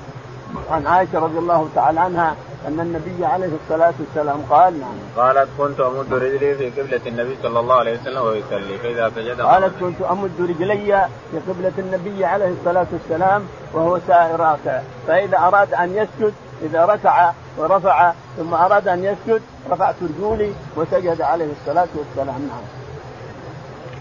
عن 0.71 0.87
عائشة 0.87 1.19
رضي 1.19 1.39
الله 1.39 1.69
تعالى 1.75 2.01
عنها 2.01 2.35
أن 2.69 2.81
النبي 2.81 3.25
عليه 3.25 3.51
الصلاة 3.63 3.95
والسلام 4.01 4.43
قال 4.51 4.81
نعم. 4.81 4.95
قالت 5.17 5.49
كنت 5.59 5.81
أمد 5.81 6.15
رجلي 6.15 6.55
في 6.55 6.71
قبلة 6.71 7.01
النبي 7.07 7.37
صلى 7.43 7.61
الله 7.61 7.75
عليه 7.75 8.01
وسلم 8.01 8.23
ويصلي 8.23 8.79
فإذا 8.83 9.11
سجد 9.17 9.41
قالت 9.41 9.73
كنت 9.81 10.03
أمد 10.03 10.31
رجلي 10.41 11.09
في 11.31 11.39
قبلة 11.49 11.73
النبي 11.79 12.25
عليه 12.25 12.53
الصلاة 12.61 12.87
والسلام 12.93 13.47
وهو 13.73 13.99
سائر 14.07 14.41
راكع 14.41 14.81
فإذا 15.07 15.39
أراد 15.39 15.75
أن 15.75 15.91
يسجد 15.91 16.35
إذا 16.63 16.85
ركع 16.85 17.33
ورفع 17.59 18.13
ثم 18.37 18.55
أراد 18.55 18.89
أن 18.89 19.05
يسجد 19.05 19.43
رفعت 19.71 19.95
رجولي 20.03 20.53
وسجد 20.77 21.21
عليه 21.21 21.49
الصلاة 21.61 21.89
والسلام 21.95 22.49
نعم. 22.49 22.65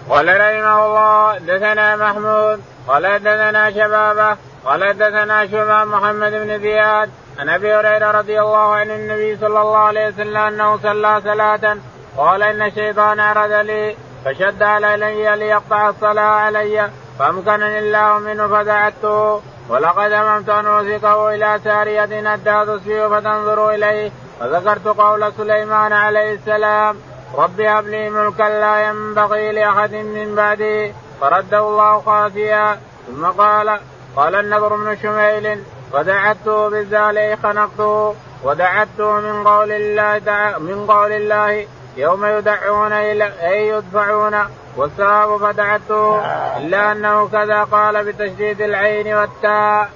قال 0.10 0.28
رحمه 0.28 0.86
الله 0.86 1.38
دثنا 1.38 1.96
محمود 1.96 2.62
قال 2.88 3.20
دثنا 3.20 3.72
شبابة 3.72 4.38
قال 4.66 4.98
دثنا 4.98 5.48
شباب 5.48 5.88
محمد 5.88 6.32
بن 6.32 6.60
زياد 6.60 7.10
عن 7.40 7.50
أبي 7.50 7.74
هريرة 7.74 8.12
رضي 8.12 8.42
الله 8.42 8.76
عن 8.76 8.92
النبي 8.92 9.38
صلى 9.38 9.62
الله 9.62 9.78
عليه 9.78 10.08
وسلم 10.08 10.38
أنه 10.38 10.78
صلى 10.78 11.22
صلاة 11.24 11.78
قال 12.18 12.44
إن 12.44 12.62
الشيطان 12.62 13.20
عرض 13.20 13.52
لي 13.52 13.96
فشد 14.26 14.64
علي 14.64 15.36
ليقطع 15.36 15.90
الصلاة 15.90 16.22
علي 16.22 16.90
فامكنني 17.20 17.80
الله 17.80 18.20
منه 18.20 18.48
فدعته 18.48 19.42
ولقد 19.70 20.12
هممت 20.14 20.50
ان 20.50 20.66
اوثقه 20.66 21.36
إلى 21.36 21.60
ساريه 21.64 22.34
ادى 22.34 22.66
تصفيه 22.72 23.08
فتنظر 23.08 23.70
اليه 23.70 24.12
فذكرت 24.40 24.88
قول 24.88 25.34
سليمان 25.38 25.94
عليه 25.94 26.34
السلام 26.34 26.98
رب 27.38 27.62
هب 27.62 27.88
لي 27.88 28.10
ملكا 28.10 28.44
لا 28.44 28.90
ينبغي 28.90 29.52
لاحد 29.52 29.94
من 29.94 30.36
بعدي 30.36 30.94
فرده 31.22 31.60
الله 31.60 32.02
خافيا 32.02 32.80
ثم 33.08 33.26
قال 33.26 33.80
قال 34.16 34.36
النضر 34.36 34.76
بن 34.76 34.98
شميل 35.04 35.64
ودعته 35.94 36.70
بالزال 36.70 37.38
خنقته 37.44 38.16
ودعته 38.44 39.12
من 39.12 39.48
قول 39.48 39.72
الله 39.72 40.58
من 40.60 40.86
قول 40.88 41.12
الله 41.12 41.68
يوم 41.98 42.26
يدعون 42.26 42.94
إلى 42.94 43.34
اي 43.42 43.68
يدفعون 43.68 44.36
والصواب 44.78 45.38
فدعته 45.38 46.20
الا 46.58 46.92
انه 46.92 47.28
كذا 47.28 47.64
قال 47.64 48.06
بتشديد 48.06 48.62
العين 48.62 49.16
والتاء. 49.16 49.90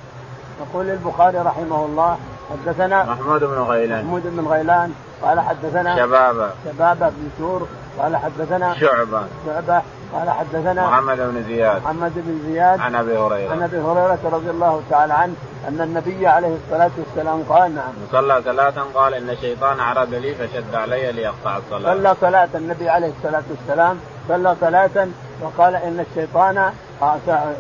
يقول 0.61 0.89
البخاري 0.89 1.37
رحمه 1.37 1.85
الله 1.85 2.17
حدثنا 2.51 3.03
محمود 3.03 3.43
بن 3.43 3.61
غيلان. 3.61 4.05
محمود 4.05 4.23
بن 4.25 4.47
غيلان 4.47 4.93
قال 5.21 5.39
حدثنا 5.39 5.95
شبابة. 5.97 6.49
شبابة 6.65 7.09
بن 7.09 7.29
سور 7.37 7.67
قال 7.99 8.17
حدثنا 8.17 8.75
شعبة. 8.79 9.21
شعبة 9.45 9.81
قال 10.13 10.29
حدثنا 10.29 10.87
محمد 10.87 11.17
بن 11.17 11.43
زياد. 11.47 11.81
محمد 11.83 12.11
بن 12.15 12.39
زياد 12.45 12.79
عن 12.79 12.95
أبي 12.95 13.17
هريرة. 13.17 13.51
عن 13.51 13.61
أبي 13.61 13.77
هريرة 13.77 14.19
رضي 14.23 14.49
الله 14.49 14.81
تعالى 14.89 15.13
عنه 15.13 15.33
أن 15.67 15.81
النبي 15.81 16.27
عليه 16.27 16.55
الصلاة 16.55 16.91
والسلام 16.97 17.43
قال 17.49 17.75
نعم. 17.75 17.93
صلى 18.11 18.41
صلاة 18.45 18.73
قال 18.95 19.13
إن 19.13 19.29
الشيطان 19.29 19.79
عرض 19.79 20.13
لي 20.13 20.35
فشد 20.35 20.75
علي 20.75 21.11
ليقطع 21.11 21.57
الصلاة. 21.57 21.93
صلى 21.93 22.15
صلاة 22.21 22.49
النبي 22.55 22.89
عليه 22.89 23.11
الصلاة 23.17 23.43
والسلام 23.49 23.99
صلى 24.27 24.55
صلاة 24.61 25.07
وقال 25.41 25.75
إن 25.75 26.05
الشيطان 26.09 26.71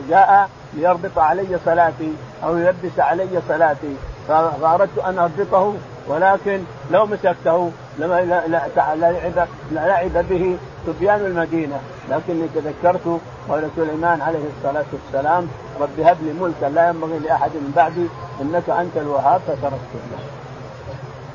جاء 0.09 0.49
ليربط 0.73 1.19
علي 1.19 1.59
صلاتي 1.65 2.13
أو 2.43 2.57
يلبس 2.57 2.99
علي 2.99 3.41
صلاتي. 3.49 3.95
فأردت 4.27 4.97
أن 4.97 5.19
أربطه 5.19 5.73
ولكن 6.07 6.63
لو 6.91 7.05
مسكته 7.05 7.71
لعب 7.99 9.45
لعب 9.71 10.25
به 10.29 10.57
سبيان 10.87 11.19
المدينة. 11.19 11.79
لكني 12.09 12.47
تذكرت 12.55 13.19
قول 13.49 13.63
سليمان 13.75 14.21
عليه 14.21 14.45
الصلاة 14.57 14.85
والسلام 14.93 15.47
رب 15.81 15.99
هب 15.99 16.17
لي 16.21 16.33
ملكا 16.33 16.65
لا 16.65 16.89
ينبغي 16.89 17.19
لأحد 17.19 17.51
من 17.51 17.71
بعدي 17.75 18.07
إنك 18.41 18.69
أنت 18.69 18.97
الوهاب 18.97 19.41
فتركته. 19.47 20.36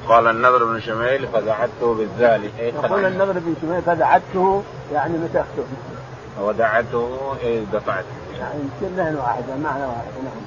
قال 0.09 0.27
النضر 0.27 0.65
بن 0.65 0.81
شميل 0.81 1.29
فدعته 1.29 1.95
بالذال. 1.95 2.51
يقول 2.59 3.05
النضر 3.05 3.33
بن 3.33 3.55
شميل 3.63 3.83
فدعته 3.83 4.63
يعني 4.93 5.19
مسكته 5.19 5.65
ودعته 6.41 7.37
اي 7.45 7.65
دفعته. 7.73 8.07
يعني 8.39 8.61
كلهن 8.81 9.17
واحدة 9.17 9.57
معنى 9.63 9.85
واحد 9.85 10.13
نعم. 10.25 10.43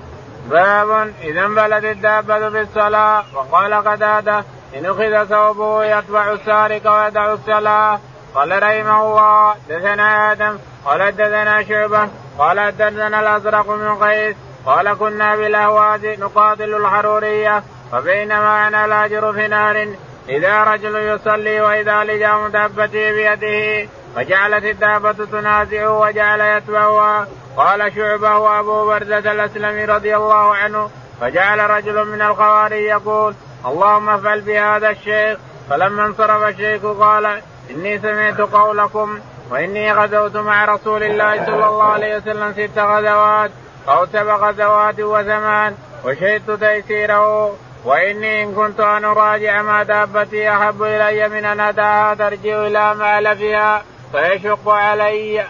باب 0.50 1.14
اذا 1.22 1.46
انبلت 1.46 1.86
الدابة 1.86 2.50
بالصلاه 2.50 3.24
وقال 3.36 3.74
قتادة 3.74 4.44
إن 4.78 4.86
أخذ 4.86 5.26
ثوبه 5.26 5.86
يتبع 5.86 6.32
السارق 6.32 6.92
ويدع 6.92 7.34
الصلاة. 7.34 8.00
قال 8.36 8.64
رحمه 8.64 9.02
الله 9.02 9.56
دثنا 9.70 10.32
آدم 10.32 10.58
قال 10.86 11.16
دثنا 11.16 11.64
شعبة 11.64 12.10
قال 12.38 12.78
دثنا 12.78 13.20
الأزرق 13.20 13.70
من 13.70 13.96
قيس 14.04 14.36
قال 14.66 14.94
كنا 14.94 15.36
بالاهواز 15.36 16.06
نقاتل 16.06 16.76
الحرورية 16.76 17.64
فبينما 17.92 18.68
أنا 18.68 18.88
لاجر 18.88 19.34
في 19.34 19.48
نار 19.48 19.88
إذا 20.30 20.64
رجل 20.64 20.96
يصلي 20.96 21.62
وإذا 21.62 22.04
لجام 22.04 22.48
دابته 22.48 23.12
بيده 23.12 23.90
فجعلت 24.16 24.66
الدابة 24.66 25.12
تنازع 25.12 25.90
وجعل 25.90 26.42
يتبعها 26.42 27.28
قال 27.58 27.96
شعبة 27.96 28.38
وأبو 28.38 28.86
برزه 28.86 29.32
الأسلمي 29.32 29.86
رضي 29.86 30.16
الله 30.16 30.56
عنه 30.56 30.90
فجعل 31.22 31.70
رجل 31.70 32.06
من 32.08 32.22
الخوارج 32.22 32.82
يقول 32.82 33.36
اللهم 33.66 34.10
افعل 34.10 34.42
بهذا 34.42 34.90
الشيخ 34.90 35.38
فلما 35.70 36.06
انصرف 36.06 36.44
الشيخ 36.44 36.86
قال 36.86 37.42
إني 37.70 38.00
سمعت 38.00 38.42
قولكم 38.42 39.20
وإني 39.50 39.94
غزوت 39.94 40.38
مع 40.38 40.66
رسول 40.66 41.04
الله 41.04 41.46
صلى 41.46 41.68
الله 41.68 41.84
عليه 41.84 42.18
وسلم 42.18 42.54
ست 42.54 42.80
غزوات 42.80 43.52
أو 43.90 44.06
سبع 44.06 44.36
غزوات 44.36 45.00
وثمان 45.00 45.76
وشهدت 46.06 46.52
تيسيره 46.52 47.56
وإني 47.86 48.44
إن 48.44 48.54
كنت 48.54 48.80
أن 48.80 49.06
أراجع 49.06 49.62
ما 49.62 49.84
دابتي 49.84 50.50
أحب 50.50 50.84
إلي 50.84 51.30
من 51.30 51.46
أن 51.46 51.60
اداها 51.60 52.14
ترجع 52.14 52.68
إلى 52.68 52.96
مالفها 52.96 53.84
فيشق 54.12 54.70
علي. 54.70 55.46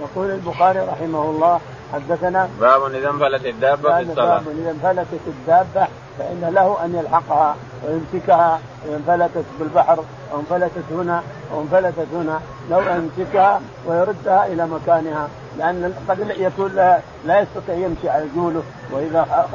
يقول 0.00 0.30
البخاري 0.30 0.78
رحمه 0.78 1.22
الله 1.22 1.60
حدثنا 1.92 2.48
باب 2.60 2.94
إذا 2.94 3.10
انفلت 3.10 3.46
الدابة 3.46 3.96
في 3.96 4.10
الصلاة. 4.10 4.38
باب 4.38 4.48
إذا 4.48 4.70
انفلتت 4.70 5.26
الدابة 5.26 5.86
فإن 6.18 6.50
له 6.54 6.84
أن 6.84 6.94
يلحقها 6.94 7.56
ويمسكها. 7.84 8.60
ان 8.86 8.94
انفلتت 8.94 9.44
بالبحر 9.58 10.04
أو 10.32 10.40
انفلتت 10.40 10.92
هنا 10.92 11.22
أو 11.52 11.60
انفلتت 11.60 12.06
هنا 12.12 12.40
لو 12.70 12.80
يمسكها 12.80 13.60
ويردها 13.86 14.46
إلى 14.46 14.66
مكانها 14.66 15.28
لأن 15.58 15.94
قد 16.08 16.34
يكون 16.38 16.72
لا, 16.74 16.98
لا 17.26 17.40
يستطيع 17.40 17.74
يمشي 17.74 18.08
على 18.08 18.24
رجوله 18.24 18.62
وإذا 18.92 19.48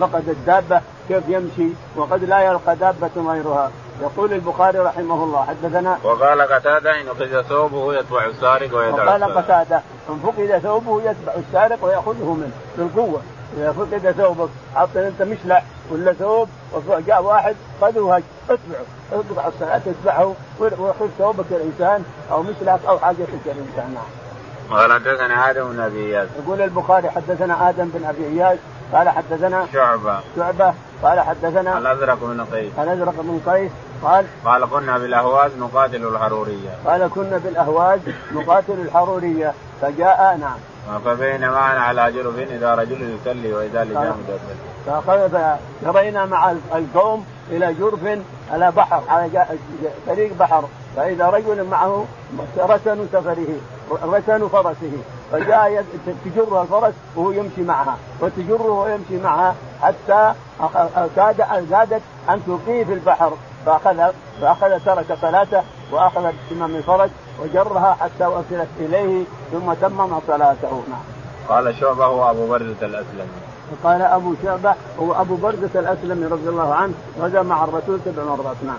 فقد 0.00 0.28
الدابة 0.28 0.80
كيف 1.08 1.28
يمشي 1.28 1.68
وقد 1.96 2.24
لا 2.24 2.40
يلقى 2.40 2.76
دابة 2.76 3.10
غيرها. 3.16 3.70
يقول 4.02 4.32
البخاري 4.32 4.78
رحمه 4.78 5.24
الله 5.24 5.44
حدثنا 5.44 5.98
وقال 6.04 6.42
قتادة 6.42 7.00
إن 7.00 7.08
أخذ 7.08 7.42
ثوبه 7.42 7.94
يتبع 7.94 8.24
السارق 8.24 8.76
ويدع 8.76 9.04
وقال 9.04 9.24
قتادة 9.24 9.82
إن 10.08 10.18
فقد 10.22 10.58
ثوبه 10.62 11.02
يتبع 11.02 11.34
السارق 11.36 11.84
ويأخذه 11.84 12.32
منه 12.34 12.52
بالقوة. 12.78 13.20
إذا 13.56 13.72
فقد 13.72 14.14
ثوبك 14.18 14.48
حط 14.74 14.96
أنت 14.96 15.22
مشلع 15.22 15.62
ولا 15.90 16.12
ثوب 16.12 16.48
وجاء 16.88 17.22
واحد 17.22 17.56
خذه 17.80 18.22
اتبعه. 18.50 18.84
اقطع 19.12 19.48
الصلاة 19.48 19.78
تتبعه 19.78 20.34
وخذ 20.60 21.08
ثوبك 21.18 21.46
الإنسان 21.50 22.04
أو 22.32 22.42
مشلعك 22.42 22.80
أو 22.88 22.98
حاجتك 22.98 23.46
الإنسان 23.46 23.94
نعم. 23.94 24.78
قال 24.78 24.92
حدثنا 24.92 25.50
آدم 25.50 25.72
بن 25.72 25.80
أبي 25.80 26.06
إياس. 26.06 26.28
يقول 26.44 26.62
البخاري 26.62 27.10
حدثنا 27.10 27.68
آدم 27.68 27.88
بن 27.94 28.04
أبي 28.04 28.26
إياس 28.26 28.58
قال 28.92 29.08
حدثنا 29.08 29.66
شعبة. 29.72 30.20
شعبة. 30.36 30.74
قال 31.02 31.20
حدثنا 31.20 31.78
الأزرق 31.78 32.18
بن 32.22 32.44
قيس. 32.44 32.72
الأزرق 32.78 33.14
بن 33.18 33.40
قيس. 33.46 33.70
قال 34.02 34.26
قال 34.44 34.70
كنا 34.70 34.98
بالأهواز 34.98 35.50
نقاتل 35.58 36.06
الحرورية. 36.06 36.70
قال 36.86 37.10
كنا 37.14 37.38
بالأهواز 37.38 38.00
نقاتل 38.32 38.72
الحرورية. 38.72 39.54
فجاء 39.82 40.36
نعم. 40.36 40.58
فبينما 41.04 41.72
أنا 41.72 41.80
على 41.80 42.12
جرف 42.12 42.38
إذا 42.38 42.74
رجل 42.74 43.16
يصلي 43.16 43.52
وإذا 43.52 43.84
لجام 43.84 44.16
فجرينا 45.84 46.26
مع 46.26 46.50
القوم 46.74 47.26
إلى 47.50 47.74
جرف 47.74 48.18
على 48.52 48.70
بحر 48.70 49.02
على 49.08 49.46
طريق 50.06 50.32
بحر. 50.40 50.64
فإذا 50.96 51.26
رجل 51.26 51.64
معه 51.64 52.04
رسن 52.58 53.06
سفره 53.12 53.46
رسن 54.02 54.48
فرسه. 54.48 54.92
فجاء 55.32 55.84
تجر 56.24 56.62
الفرس 56.62 56.94
وهو 57.16 57.30
يمشي 57.30 57.62
معها 57.62 57.96
وتجره 58.20 58.62
وهو 58.62 58.88
يمشي 58.88 59.22
معها 59.24 59.54
حتى 59.82 60.32
كادت 61.16 62.02
أن 62.28 62.42
تلقيه 62.46 62.84
في 62.84 62.92
البحر 62.92 63.32
فاخذ 63.66 64.12
فأخذ 64.40 64.80
ترك 64.84 65.18
صلاته 65.22 65.62
وأخذ 65.92 66.32
بسمام 66.50 66.76
الفرس 66.76 67.10
وجرها 67.42 67.96
حتى 68.00 68.26
وصلت 68.26 68.68
إليه 68.80 69.24
ثم 69.52 69.72
تمم 69.72 70.20
صلاته 70.26 70.82
نعم. 70.88 71.00
قال 71.48 71.74
شعبة 71.80 72.04
هو 72.04 72.30
أبو 72.30 72.46
بردة 72.48 72.86
الأسلمي. 72.86 73.28
قال 73.84 74.02
أبو 74.02 74.34
شعبة 74.42 74.74
هو 75.00 75.12
أبو 75.20 75.36
بردة 75.36 75.80
الأسلمي 75.80 76.26
رضي 76.26 76.48
الله 76.48 76.74
عنه 76.74 76.94
غزا 77.20 77.42
مع 77.42 77.64
الرسول 77.64 78.00
سبع 78.04 78.24
مرات 78.24 78.56
نعم. 78.66 78.76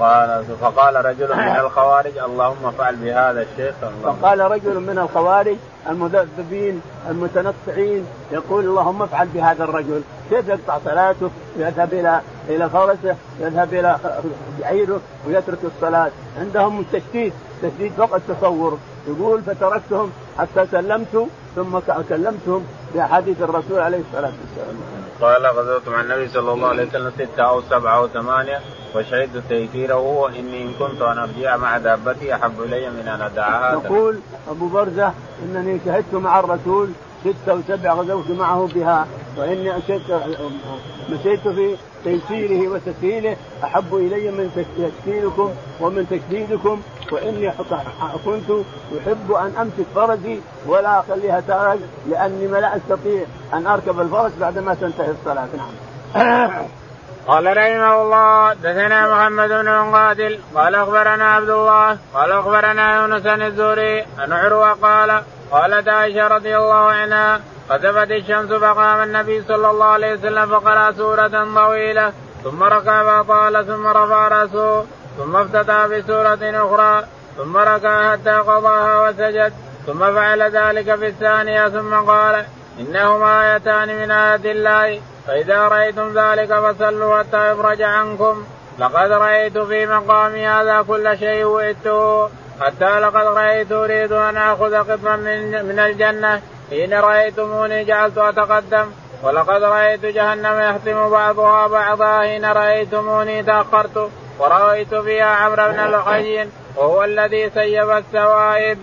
قال 0.00 0.44
فقال 0.60 1.04
رجل 1.04 1.28
من 1.36 1.56
الخوارج 1.60 2.18
اللهم 2.18 2.66
افعل 2.66 2.96
بهذا 2.96 3.42
الشيخ. 3.42 3.74
اللهم 3.82 4.16
فقال 4.16 4.40
رجل 4.40 4.80
من 4.80 4.98
الخوارج 4.98 5.56
المذبذبين 5.88 6.82
المتنطعين 7.10 8.06
يقول 8.32 8.64
اللهم 8.64 9.02
افعل 9.02 9.28
بهذا 9.28 9.64
الرجل. 9.64 10.02
كيف 10.30 10.48
يقطع 10.48 10.78
صلاته؟ 10.84 11.30
يذهب 11.56 11.92
إلى 11.92 12.20
إلى 12.48 12.70
فرسه 12.70 13.16
يذهب 13.40 13.74
إلى 13.74 13.96
بعيره 14.60 15.00
ويترك 15.26 15.58
الصلاة. 15.64 16.10
عندهم 16.40 16.84
تشديد 16.92 17.32
تشديد 17.62 17.92
فوق 17.92 18.14
التصور. 18.14 18.78
يقول 19.08 19.42
فتركتهم 19.42 20.12
حتى 20.38 20.66
سلمت 20.72 21.26
ثم 21.56 21.78
كلمتهم. 22.08 22.66
باحاديث 22.94 23.42
الرسول 23.42 23.78
عليه 23.78 23.98
الصلاة 23.98 24.32
والسلام. 24.42 24.76
قال 25.20 25.46
غزوت 25.46 25.88
مع 25.88 26.00
النبي 26.00 26.28
صلى 26.28 26.52
الله 26.52 26.68
عليه 26.68 26.86
وسلم 26.86 27.12
ستة 27.18 27.42
أو 27.42 27.62
سبعة 27.70 27.96
أو 27.96 28.08
ثمانية 28.08 28.60
وشهدت 28.94 29.42
تيسيره 29.48 29.96
وإني 29.96 30.62
إن 30.62 30.72
كنت 30.78 31.02
أن 31.02 31.18
أرجع 31.18 31.56
مع 31.56 31.78
دابتي 31.78 32.34
أحب 32.34 32.62
إلي 32.62 32.90
من 32.90 33.08
أن 33.08 33.20
أدعها 33.22 33.72
يقول 33.72 34.18
أبو 34.50 34.66
برزة 34.68 35.12
إنني 35.44 35.80
شهدت 35.84 36.14
مع 36.14 36.40
الرسول 36.40 36.90
ستة 37.24 37.54
وسبع 37.54 37.92
غزوت 37.92 38.30
معه 38.30 38.68
بها 38.74 39.06
اشهدت 39.38 40.22
مشيت 41.10 41.48
في 41.48 41.76
تيسيره 42.04 42.68
وتسهيله 42.68 43.36
أحب 43.64 43.94
إلي 43.94 44.30
من 44.30 44.64
تشكيلكم 44.78 45.50
ومن 45.80 46.06
تشديدكم 46.10 46.80
وإني 47.12 47.52
كنت 48.24 48.50
أحب 49.00 49.32
أن 49.32 49.52
أمسك 49.60 49.86
فرسي 49.94 50.40
ولا 50.66 51.00
أخليها 51.00 51.40
تارج 51.40 51.78
لأني 52.08 52.46
لا 52.46 52.76
أستطيع 52.76 53.24
أن 53.52 53.66
أركب 53.66 54.00
الفرس 54.00 54.32
بعدما 54.40 54.74
تنتهي 54.74 55.10
الصلاة. 55.10 55.48
نعم. 55.56 55.72
قال 57.28 57.56
رحمه 57.56 58.02
الله 58.02 58.54
دثنا 58.54 59.14
محمد 59.14 59.48
بن 59.48 59.68
قاتل 59.68 60.38
قال 60.54 60.74
أخبرنا 60.74 61.34
عبد 61.34 61.50
الله 61.50 61.98
قال 62.14 62.32
أخبرنا 62.32 63.00
يونس 63.00 63.26
الزهري 63.26 64.04
عن 64.18 64.32
عروة 64.32 64.72
قال 64.72 65.22
قالت 65.52 65.88
عائشة 65.88 66.26
رضي 66.28 66.56
الله 66.56 66.74
عنها 66.74 67.40
خسفت 67.70 68.10
الشمس 68.10 68.52
فقام 68.52 69.02
النبي 69.02 69.42
صلى 69.42 69.70
الله 69.70 69.86
عليه 69.86 70.14
وسلم 70.14 70.46
فقرأ 70.46 70.92
سورة 70.92 71.54
طويلة 71.54 72.12
ثم 72.44 72.62
ركع 72.62 73.22
فطال 73.22 73.66
ثم 73.66 73.86
رفع 73.86 74.28
رأسه. 74.28 74.84
ثم 75.18 75.36
افتتح 75.36 75.86
بسوره 75.86 76.38
أخرى 76.42 77.04
ثم 77.36 77.56
ركع 77.56 78.12
حتى 78.12 78.30
قضاها 78.30 79.08
وسجد 79.08 79.52
ثم 79.86 79.98
فعل 79.98 80.42
ذلك 80.42 80.94
في 80.94 81.06
الثانية 81.06 81.68
ثم 81.68 81.94
قال 81.94 82.44
إنهما 82.80 83.54
آيتان 83.54 83.88
من 83.88 84.10
آيات 84.10 84.46
الله 84.46 85.00
فإذا 85.26 85.68
رأيتم 85.68 86.18
ذلك 86.18 86.54
فصلوا 86.54 87.18
حتى 87.18 87.50
يفرج 87.50 87.82
عنكم. 87.82 88.44
لقد 88.78 89.12
رأيت 89.12 89.58
في 89.58 89.86
مقامي 89.86 90.46
هذا 90.46 90.84
كل 90.88 91.18
شيء 91.18 91.44
وئته 91.44 92.28
حتى 92.60 93.00
لقد 93.00 93.26
رأيت 93.26 93.72
أريد 93.72 94.12
أن 94.12 94.36
آخذ 94.36 94.74
قطعا 94.74 95.16
من, 95.16 95.64
من 95.64 95.78
الجنة. 95.78 96.40
حين 96.70 96.94
رأيتموني 96.94 97.84
جعلت 97.84 98.18
أتقدم 98.18 98.86
ولقد 99.22 99.62
رأيت 99.62 100.06
جهنم 100.06 100.60
يختم 100.60 101.10
بعضها 101.10 101.66
بعضا. 101.66 102.18
حين 102.20 102.44
رأيتموني 102.44 103.42
تأخرت 103.42 104.10
ورأيت 104.42 104.94
فيها 104.94 105.24
عمرو 105.24 105.72
بن 105.72 105.78
الحي 105.78 106.48
وهو 106.76 107.04
الذي 107.04 107.50
سيب 107.50 107.90
السوائب. 107.90 108.78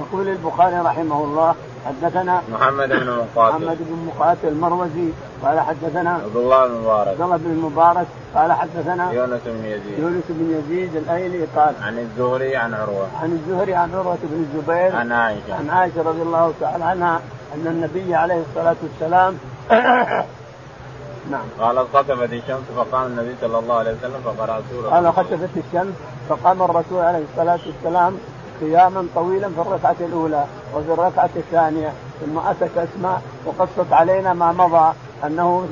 يقول 0.00 0.28
البخاري 0.28 0.76
رحمه 0.76 1.24
الله 1.24 1.54
حدثنا 1.86 2.42
محمد 2.52 2.88
بن 2.88 3.10
مقاتل. 3.10 3.64
محمد 3.64 3.78
بن 3.80 4.06
مقاتل 4.06 4.48
المروزي 4.48 5.08
قال 5.42 5.60
حدثنا 5.60 6.10
عبد 6.10 6.36
الله 6.36 6.66
بن 6.68 6.74
مبارك. 6.74 7.08
عبد 7.08 7.20
الله 7.20 7.36
بن 7.36 7.50
المبارك 7.50 8.06
قال 8.34 8.52
حدثنا 8.52 9.12
يونس 9.12 9.40
بن 9.46 9.64
يزيد. 9.64 9.98
يونس 9.98 10.24
بن 10.28 10.58
يزيد 10.58 10.96
الأيلي 10.96 11.46
قال 11.56 11.74
عن 11.82 11.98
الزهري 11.98 12.56
عن 12.56 12.74
عروة. 12.74 13.08
عن 13.22 13.32
الزهري 13.32 13.74
عن 13.74 13.94
عروة 13.94 14.18
بن 14.22 14.46
الزبير 14.46 14.96
عن 14.96 15.12
عائشة. 15.12 15.54
عن 15.54 15.70
عائشة 15.70 16.02
رضي 16.02 16.22
الله 16.22 16.54
تعالى 16.60 16.84
عنها 16.84 17.20
أن 17.54 17.66
النبي 17.66 18.14
عليه 18.14 18.42
الصلاة 18.50 18.76
والسلام 18.82 19.38
نعم. 21.30 21.44
قال 21.60 21.78
خسفت 21.78 22.32
الشمس 22.32 22.64
فقام 22.76 23.06
النبي 23.06 23.34
صلى 23.40 23.58
الله 23.58 23.74
عليه 23.74 23.92
وسلم 23.92 24.20
فقرأ 24.24 24.62
سورة 24.70 24.88
قال 24.90 25.12
خسفت 25.12 25.56
الشمس 25.56 25.94
فقام 26.28 26.62
الرسول 26.62 27.04
عليه 27.04 27.24
الصلاة 27.32 27.58
والسلام 27.66 28.18
قياما 28.60 29.06
طويلا 29.14 29.48
في 29.48 29.60
الركعة 29.60 29.96
الأولى 30.00 30.44
وفي 30.74 30.92
الركعة 30.92 31.30
الثانية 31.36 31.92
ثم 32.20 32.38
أتت 32.38 32.78
أسماء 32.78 33.22
وقصت 33.46 33.92
علينا 33.92 34.32
ما 34.32 34.52
مضى 34.52 34.92
أنه 35.24 35.68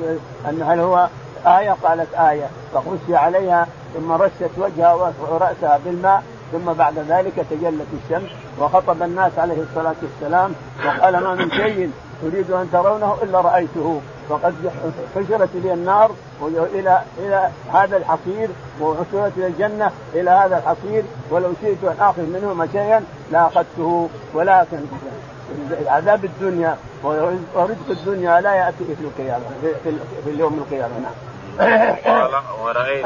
أن 0.49 0.61
هل 0.61 0.79
هو 0.79 1.07
آية؟ 1.45 1.75
قالت 1.83 2.13
آية. 2.13 2.49
فغشي 2.73 3.15
عليها 3.15 3.67
ثم 3.93 4.11
رشت 4.11 4.51
وجهها 4.57 4.93
ورأسها 4.93 5.79
بالماء 5.85 6.23
ثم 6.51 6.73
بعد 6.73 6.99
ذلك 6.99 7.33
تجلت 7.51 7.87
الشمس 8.03 8.29
وخطب 8.59 9.03
الناس 9.03 9.31
عليه 9.37 9.61
الصلاة 9.61 9.95
والسلام 10.01 10.53
وقال 10.85 11.23
ما 11.23 11.35
من 11.35 11.51
شيء 11.51 11.91
أريد 12.23 12.51
أن 12.51 12.69
ترونه 12.71 13.17
إلا 13.23 13.41
رأيته 13.41 14.01
فقد 14.29 14.53
حشرت 15.15 15.49
لي 15.55 15.73
النار 15.73 16.11
إلى 16.41 17.01
إلى 17.17 17.49
هذا 17.73 17.97
الحصير 17.97 18.49
وحشرت 18.81 19.31
إلى 19.37 19.47
الجنة 19.47 19.91
إلى 20.13 20.29
هذا 20.29 20.57
الحصير 20.57 21.03
ولو 21.31 21.53
شئت 21.61 21.83
أن 21.83 21.95
آخذ 21.99 22.21
منهما 22.21 22.67
شيئا 22.71 23.03
لاخذته 23.31 24.09
ولكن 24.33 24.79
عذاب 25.87 26.25
الدنيا 26.25 26.77
ورزق 27.03 27.89
الدنيا 27.89 28.41
لا 28.41 28.55
يأتي 28.55 28.85
في 28.85 29.03
القيامة 29.03 29.45
في 30.23 30.29
اليوم 30.29 30.53
القيامة 30.53 30.93
نعم. 30.99 32.43
ورأيت 32.63 33.05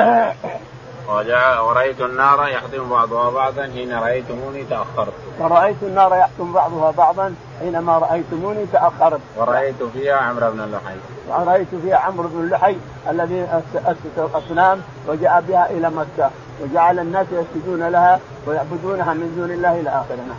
ورأيت 1.08 2.02
النار 2.02 2.48
يحطم 2.48 2.89
بعضها 2.89 3.30
بعضا 3.30 3.63
حين 3.63 3.93
رأيتموني 3.93 4.63
تأخرت. 4.63 5.13
ورأيت 5.39 5.84
النار 5.84 6.15
يحطم 6.15 6.54
بعضها 6.54 6.91
بعضا 6.91 7.36
حينما 7.60 7.98
رأيتموني 7.98 8.65
تأخرت. 8.74 9.20
ورأيت 9.38 9.84
فيها 9.93 10.15
عمرو 10.15 10.52
بن 10.52 10.60
اللحي. 10.60 10.96
ورأيت 11.28 11.67
فيها 11.84 11.98
عمرو 11.98 12.28
بن 12.28 12.39
اللحي 12.39 12.76
الذي 13.10 13.48
أسس 13.86 14.17
الأصنام 14.17 14.82
وجاء 15.08 15.43
بها 15.48 15.70
إلى 15.70 15.89
مكة 15.89 16.30
وجعل 16.62 17.00
الناس 17.00 17.28
يسجدون 17.32 17.88
لها 17.89 18.20
ويعبدونها 18.48 19.13
من 19.13 19.34
دون 19.38 19.52
الله 19.52 19.80
إلى 19.80 19.89
آخره. 19.89 20.36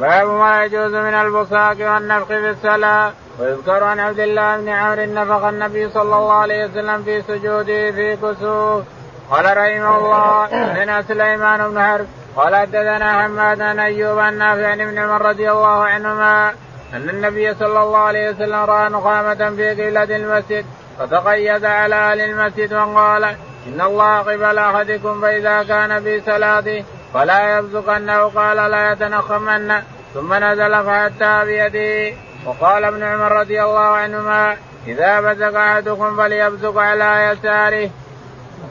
باب 0.00 0.28
ما 0.28 0.64
يجوز 0.64 0.94
من 0.94 1.14
البصاق 1.14 1.76
والنفخ 1.80 2.26
في 2.26 2.50
الصلاة 2.50 3.12
ويذكر 3.38 3.84
عن 3.84 4.00
عبد 4.00 4.18
الله 4.20 4.56
بن 4.56 4.68
عمرو 4.68 5.04
نفخ 5.04 5.44
النبي 5.44 5.90
صلى 5.90 6.02
الله 6.02 6.32
عليه 6.32 6.66
وسلم 6.66 7.02
في 7.02 7.22
سجوده 7.22 7.90
في 7.90 8.16
كسوف 8.16 8.84
قال 9.30 9.44
رحمه 9.44 9.96
الله 9.98 10.46
حدثنا 10.46 11.02
سليمان 11.02 11.70
بن 11.70 11.82
حرب 11.82 12.06
قال 12.36 12.56
حدثنا 12.56 13.22
حماد 13.22 13.58
بن 13.58 13.80
أيوب 13.80 14.18
عن 14.18 14.38
نافع 14.38 14.74
بن 14.74 14.98
عمر 14.98 15.22
رضي 15.22 15.50
الله 15.50 15.84
عنهما 15.84 16.52
أن 16.94 17.08
النبي 17.08 17.54
صلى 17.54 17.82
الله 17.82 17.98
عليه 17.98 18.30
وسلم 18.30 18.54
رأى 18.54 18.88
نخامه 18.88 19.50
في 19.56 19.70
قبلة 19.70 20.16
المسجد 20.16 20.66
فتقيد 20.98 21.64
على 21.64 21.94
أهل 21.94 22.20
المسجد 22.20 22.72
وقال 22.72 23.24
إن 23.66 23.80
الله 23.80 24.18
قبل 24.18 24.58
أحدكم 24.58 25.20
فإذا 25.20 25.62
كان 25.62 26.02
في 26.02 26.20
صلاته 26.20 26.84
فلا 27.14 27.58
يبزقنه 27.58 28.22
قال 28.24 28.56
لا 28.70 28.92
يتنخمن 28.92 29.82
ثم 30.14 30.34
نزل 30.34 30.84
فأتى 30.84 31.44
بيده 31.44 32.16
وقال 32.46 32.84
ابن 32.84 33.02
عمر 33.02 33.32
رضي 33.32 33.62
الله 33.62 33.80
عنهما 33.80 34.56
إذا 34.86 35.20
بزق 35.20 35.58
أحدكم 35.58 36.16
فليبزق 36.16 36.78
على 36.78 37.32
يساره. 37.32 37.90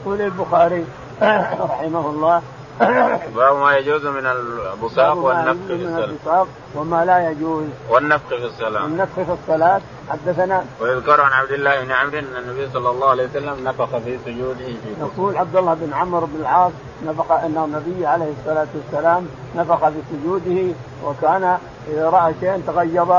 يقول 0.00 0.20
البخاري 0.20 0.84
رحمه 1.70 2.10
الله 2.10 2.42
باب 3.36 3.56
ما 3.56 3.76
يجوز 3.76 4.06
من 4.06 4.26
البصاق 4.26 5.16
والنفخ 5.16 5.66
في 5.66 5.74
الصلاة. 5.74 6.46
وما 6.74 7.04
لا 7.04 7.30
يجوز. 7.30 7.64
والنفخ 7.90 8.28
في 8.28 8.44
الصلاة. 8.44 8.82
والنفخ 8.82 9.14
في 9.14 9.32
الصلاة. 9.42 9.80
حدثنا 10.10 10.64
ويذكر 10.80 11.20
عن 11.20 11.32
عبد 11.32 11.50
الله 11.50 11.84
بن 11.84 11.92
عمرو 11.92 12.18
أن 12.18 12.36
النبي 12.36 12.68
صلى 12.72 12.90
الله 12.90 13.10
عليه 13.10 13.24
وسلم 13.24 13.68
نفخ 13.68 13.98
في 13.98 14.18
سجوده 14.24 14.66
في 14.66 15.00
يقول 15.00 15.36
عبد 15.36 15.56
الله 15.56 15.74
بن 15.74 15.92
عمرو 15.92 16.26
بن 16.26 16.40
العاص 16.40 16.72
نفخ 17.06 17.32
أن 17.32 17.56
النبي 17.64 18.06
عليه 18.06 18.32
الصلاة 18.40 18.66
والسلام 18.74 19.26
نفخ 19.56 19.88
في 19.88 20.00
سجوده 20.12 20.74
وكان 21.04 21.58
إذا 21.88 22.10
رأى 22.10 22.34
شيئا 22.40 22.62
تغيظ 22.66 23.10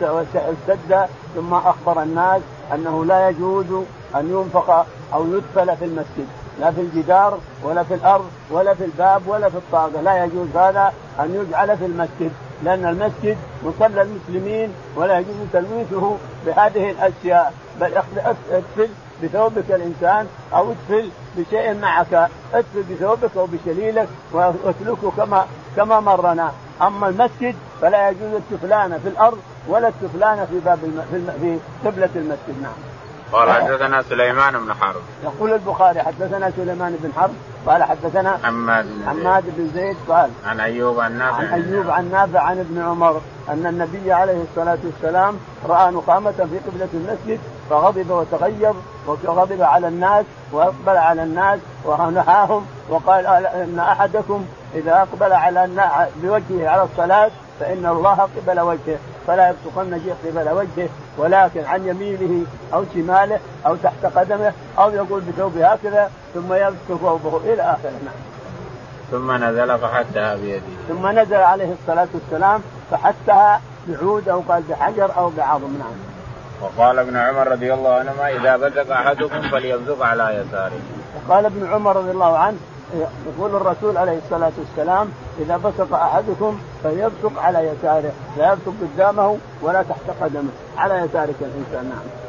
واشتد 0.00 1.06
ثم 1.34 1.54
أخبر 1.54 2.02
الناس 2.02 2.42
أنه 2.74 3.04
لا 3.04 3.28
يجوز 3.28 3.84
أن 4.14 4.30
ينفخ 4.30 4.70
أو 5.14 5.26
يدفل 5.26 5.76
في 5.76 5.84
المسجد 5.84 6.26
لا 6.60 6.70
في 6.70 6.80
الجدار 6.80 7.38
ولا 7.64 7.82
في 7.82 7.94
الأرض 7.94 8.30
ولا 8.50 8.74
في 8.74 8.84
الباب 8.84 9.22
ولا 9.26 9.48
في 9.48 9.56
الطاقة 9.56 10.00
لا 10.00 10.24
يجوز 10.24 10.56
هذا 10.56 10.92
أن 11.20 11.34
يجعل 11.34 11.76
في 11.76 11.86
المسجد 11.86 12.32
لأن 12.64 12.86
المسجد 12.86 13.36
مصلى 13.64 14.02
المسلمين 14.02 14.72
ولا 14.96 15.18
يجوز 15.18 15.36
تلويثه 15.52 16.16
بهذه 16.46 16.90
الأشياء 16.90 17.54
بل 17.80 17.92
ادفل 18.50 18.88
بثوبك 19.22 19.70
الإنسان 19.70 20.26
أو 20.54 20.70
ادفل 20.70 21.10
بشيء 21.36 21.74
معك 21.74 22.28
ادفل 22.54 22.82
بثوبك 22.90 23.36
أو 23.36 23.46
بشليلك 23.46 24.08
واسلكه 24.32 25.10
كما 25.16 25.46
كما 25.76 26.00
مرنا 26.00 26.52
أما 26.82 27.08
المسجد 27.08 27.54
فلا 27.80 28.08
يجوز 28.10 28.34
التفلان 28.34 28.98
في 28.98 29.08
الأرض 29.08 29.38
ولا 29.68 29.88
التفلان 29.88 30.46
في 30.46 30.60
باب 30.60 30.78
الم... 30.84 31.32
في 31.40 31.58
قبلة 31.88 32.10
المسجد 32.16 32.62
نعم. 32.62 32.89
قال 33.32 33.50
حدثنا 33.50 34.02
سليمان 34.02 34.52
بن 34.52 34.74
حرب. 34.74 35.02
يقول 35.24 35.52
البخاري 35.52 36.02
حدثنا 36.02 36.50
سليمان 36.56 36.96
بن 37.02 37.12
حرب 37.16 37.34
قال 37.66 37.82
حدثنا 37.82 38.38
حماد 38.42 38.84
بن 38.84 39.08
حماد 39.08 39.44
بن 39.56 39.70
زيد 39.74 39.96
قال 40.08 40.30
عن 40.46 40.60
أيوب 40.60 41.00
عن 41.00 41.18
نافع. 41.18 41.36
عن 41.36 41.64
أيوب 41.64 41.90
عن 41.90 42.10
نافع 42.10 42.40
عن 42.40 42.58
ابن 42.58 42.82
عمر 42.82 43.20
أن 43.48 43.66
النبي 43.66 44.12
عليه 44.12 44.42
الصلاة 44.42 44.78
والسلام 44.84 45.36
رأى 45.68 45.90
نقامة 45.90 46.30
في 46.30 46.58
قبلة 46.70 46.88
المسجد 46.94 47.40
فغضب 47.70 48.10
وتغير 48.10 48.74
وغضب 49.06 49.62
على 49.62 49.88
الناس 49.88 50.24
وأقبل 50.52 50.96
على 50.96 51.22
الناس 51.22 51.58
ونهاهم 51.84 52.66
وقال 52.88 53.26
إن 53.26 53.78
أحدكم 53.78 54.44
إذا 54.74 54.92
أقبل 54.92 55.32
على 55.32 55.68
بوجهه 56.22 56.68
على 56.68 56.82
الصلاة 56.82 57.30
فإن 57.60 57.86
الله 57.86 58.28
قبل 58.36 58.60
وجهه. 58.60 58.98
فلا 59.26 59.50
يبصقن 59.50 60.00
قبل 60.24 60.48
وجهه 60.48 60.88
ولكن 61.18 61.64
عن 61.64 61.88
يمينه 61.88 62.46
أو 62.74 62.84
شماله 62.94 63.38
أو 63.66 63.76
تحت 63.76 64.06
قدمه 64.06 64.52
أو 64.78 64.90
يقول 64.90 65.20
بثوبه 65.20 65.66
هكذا 65.66 66.10
ثم 66.34 66.52
يبصق 66.52 67.00
ثوبه 67.00 67.36
إلى 67.36 67.62
آخره 67.62 67.90
نعم. 68.04 68.14
ثم 69.10 69.44
نزل 69.44 69.78
فحتها 69.78 70.34
بيده. 70.34 70.62
ثم 70.88 71.18
نزل 71.18 71.34
عليه 71.34 71.74
الصلاة 71.82 72.08
والسلام 72.14 72.60
فحتها 72.90 73.60
بعود 73.88 74.28
أو 74.28 74.40
قال 74.48 74.62
بحجر 74.62 75.16
أو 75.16 75.30
بعظم 75.30 75.78
نعم. 75.78 75.92
وقال 76.60 76.98
ابن 76.98 77.16
عمر 77.16 77.48
رضي 77.48 77.74
الله 77.74 77.94
عنهما 77.94 78.28
إذا 78.28 78.56
بزق 78.56 78.92
أحدكم 78.92 79.42
فليبزق 79.50 80.02
على 80.02 80.22
يساره. 80.22 80.80
وقال 81.16 81.46
ابن 81.46 81.66
عمر 81.72 81.96
رضي 81.96 82.10
الله 82.10 82.38
عنه 82.38 82.56
يقول 83.26 83.56
الرسول 83.56 83.96
عليه 83.96 84.18
الصلاة 84.18 84.52
والسلام 84.58 85.10
إذا 85.40 85.56
بصق 85.56 85.94
أحدكم 85.94 86.60
فليبصق 86.84 87.40
على 87.40 87.58
يساره 87.58 88.12
لا 88.36 88.52
يبصق 88.52 88.74
قدامه 88.82 89.38
ولا 89.62 89.82
تحت 89.82 90.10
قدمه. 90.20 90.50
على 90.78 90.94
يسارك 90.94 91.34
الإنسان 91.40 91.88
نعم. 91.88 92.20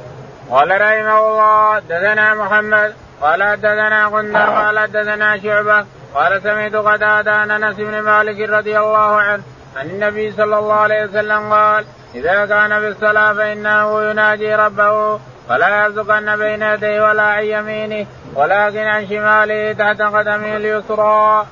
قال 0.51 0.81
رحمه 0.81 1.27
الله 1.27 1.79
دثنا 1.79 2.33
محمد 2.33 2.93
قال 3.21 3.61
دثنا 3.61 4.07
قندر 4.07 4.39
قال 4.39 4.91
دثنا 4.91 5.37
شعبة 5.37 5.85
قال 6.15 6.41
سمعت 6.43 6.75
قتادة 6.75 7.31
عن 7.31 7.51
أنس 7.51 7.75
بن 7.75 7.99
مالك 7.99 8.49
رضي 8.49 8.79
الله 8.79 9.15
عنه 9.15 9.43
عن 9.75 9.89
النبي 9.89 10.31
صلى 10.31 10.59
الله 10.59 10.73
عليه 10.73 11.03
وسلم 11.03 11.53
قال 11.53 11.85
إذا 12.15 12.45
كان 12.45 12.79
في 12.79 12.87
الصلاة 12.87 13.33
فإنه 13.33 14.01
يناجي 14.09 14.55
ربه 14.55 15.19
فلا 15.51 15.83
يرزقن 15.83 16.37
بين 16.37 16.61
يديه 16.61 17.01
ولا 17.01 17.23
عن 17.23 17.43
يمينه 17.43 18.07
ولكن 18.35 18.79
عن 18.79 19.07
شماله 19.07 19.73
تحت 19.73 20.01
قدمه 20.01 20.55
اليسرى. 20.57 21.45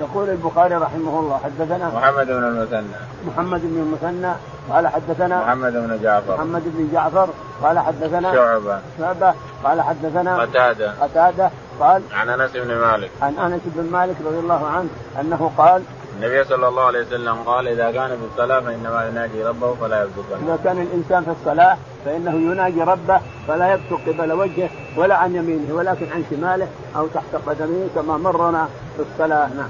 يقول 0.00 0.28
البخاري 0.28 0.74
رحمه 0.74 1.20
الله 1.20 1.40
حدثنا 1.44 1.88
محمد 1.94 2.26
بن 2.26 2.44
المثنى. 2.44 2.96
محمد 3.26 3.60
بن 3.60 3.76
المثنى 3.76 4.32
قال 4.70 4.88
حدثنا 4.88 5.40
محمد 5.40 5.72
بن 5.72 6.02
جعفر. 6.02 6.34
محمد 6.34 6.62
بن 6.64 6.88
جعفر 6.92 7.28
قال 7.62 7.78
حدثنا 7.78 8.34
شعبة. 8.34 8.78
شعبة 8.98 9.34
قال 9.64 9.82
حدثنا 9.82 10.42
قتادة. 10.42 10.92
قتادة 11.00 11.50
قال 11.80 12.02
عن 12.12 12.28
أنس 12.28 12.50
بن 12.52 12.74
مالك. 12.74 13.10
عن 13.22 13.34
أنس 13.38 13.60
بن 13.64 13.92
مالك 13.92 14.16
رضي 14.26 14.38
الله 14.38 14.66
عنه 14.66 14.88
أنه 15.20 15.50
قال 15.58 15.82
النبي 16.22 16.44
صلى 16.44 16.68
الله 16.68 16.82
عليه 16.82 17.00
وسلم 17.06 17.34
قال 17.34 17.68
إذا 17.68 17.90
كان 17.90 18.08
في 18.08 18.24
الصلاة 18.32 18.60
فإنما 18.60 19.08
يناجي 19.08 19.44
ربه 19.44 19.74
فلا 19.74 20.02
يبصق 20.02 20.38
إذا 20.42 20.58
كان 20.64 20.80
الإنسان 20.80 21.24
في 21.24 21.30
الصلاة 21.30 21.76
فإنه 22.04 22.34
يناجي 22.34 22.82
ربه 22.82 23.20
فلا 23.48 23.72
يبصق 23.74 24.00
قبل 24.08 24.32
وجهه 24.32 24.70
ولا 24.96 25.16
عن 25.16 25.34
يمينه 25.34 25.74
ولكن 25.74 26.06
عن 26.14 26.24
شماله 26.30 26.68
أو 26.96 27.06
تحت 27.06 27.34
قدمه 27.46 27.88
كما 27.94 28.16
مرنا 28.16 28.68
في 28.96 29.02
الصلاة 29.02 29.48
نعم. 29.48 29.68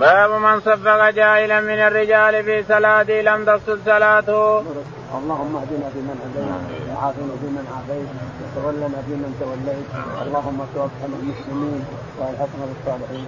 باب 0.00 0.30
من 0.30 0.60
صفق 0.60 1.10
جاهلا 1.10 1.60
من 1.60 1.78
الرجال 1.78 2.44
في 2.44 2.64
صلاته 2.68 3.20
لم 3.20 3.44
تفسد 3.44 3.78
صلاته. 3.86 4.58
اللهم 5.18 5.56
اهدنا 5.56 5.88
فيمن 5.92 6.16
هديت 6.24 6.90
وعافنا 6.90 7.34
فيمن 7.40 7.64
عافيت 7.74 8.08
وتولنا 8.42 9.02
فيمن 9.06 9.30
توليت 9.40 9.88
اللهم 10.26 10.58
توفنا 10.74 11.16
المسلمين 11.20 11.84
وألحقنا 12.18 12.64
بالصالحين 12.68 13.26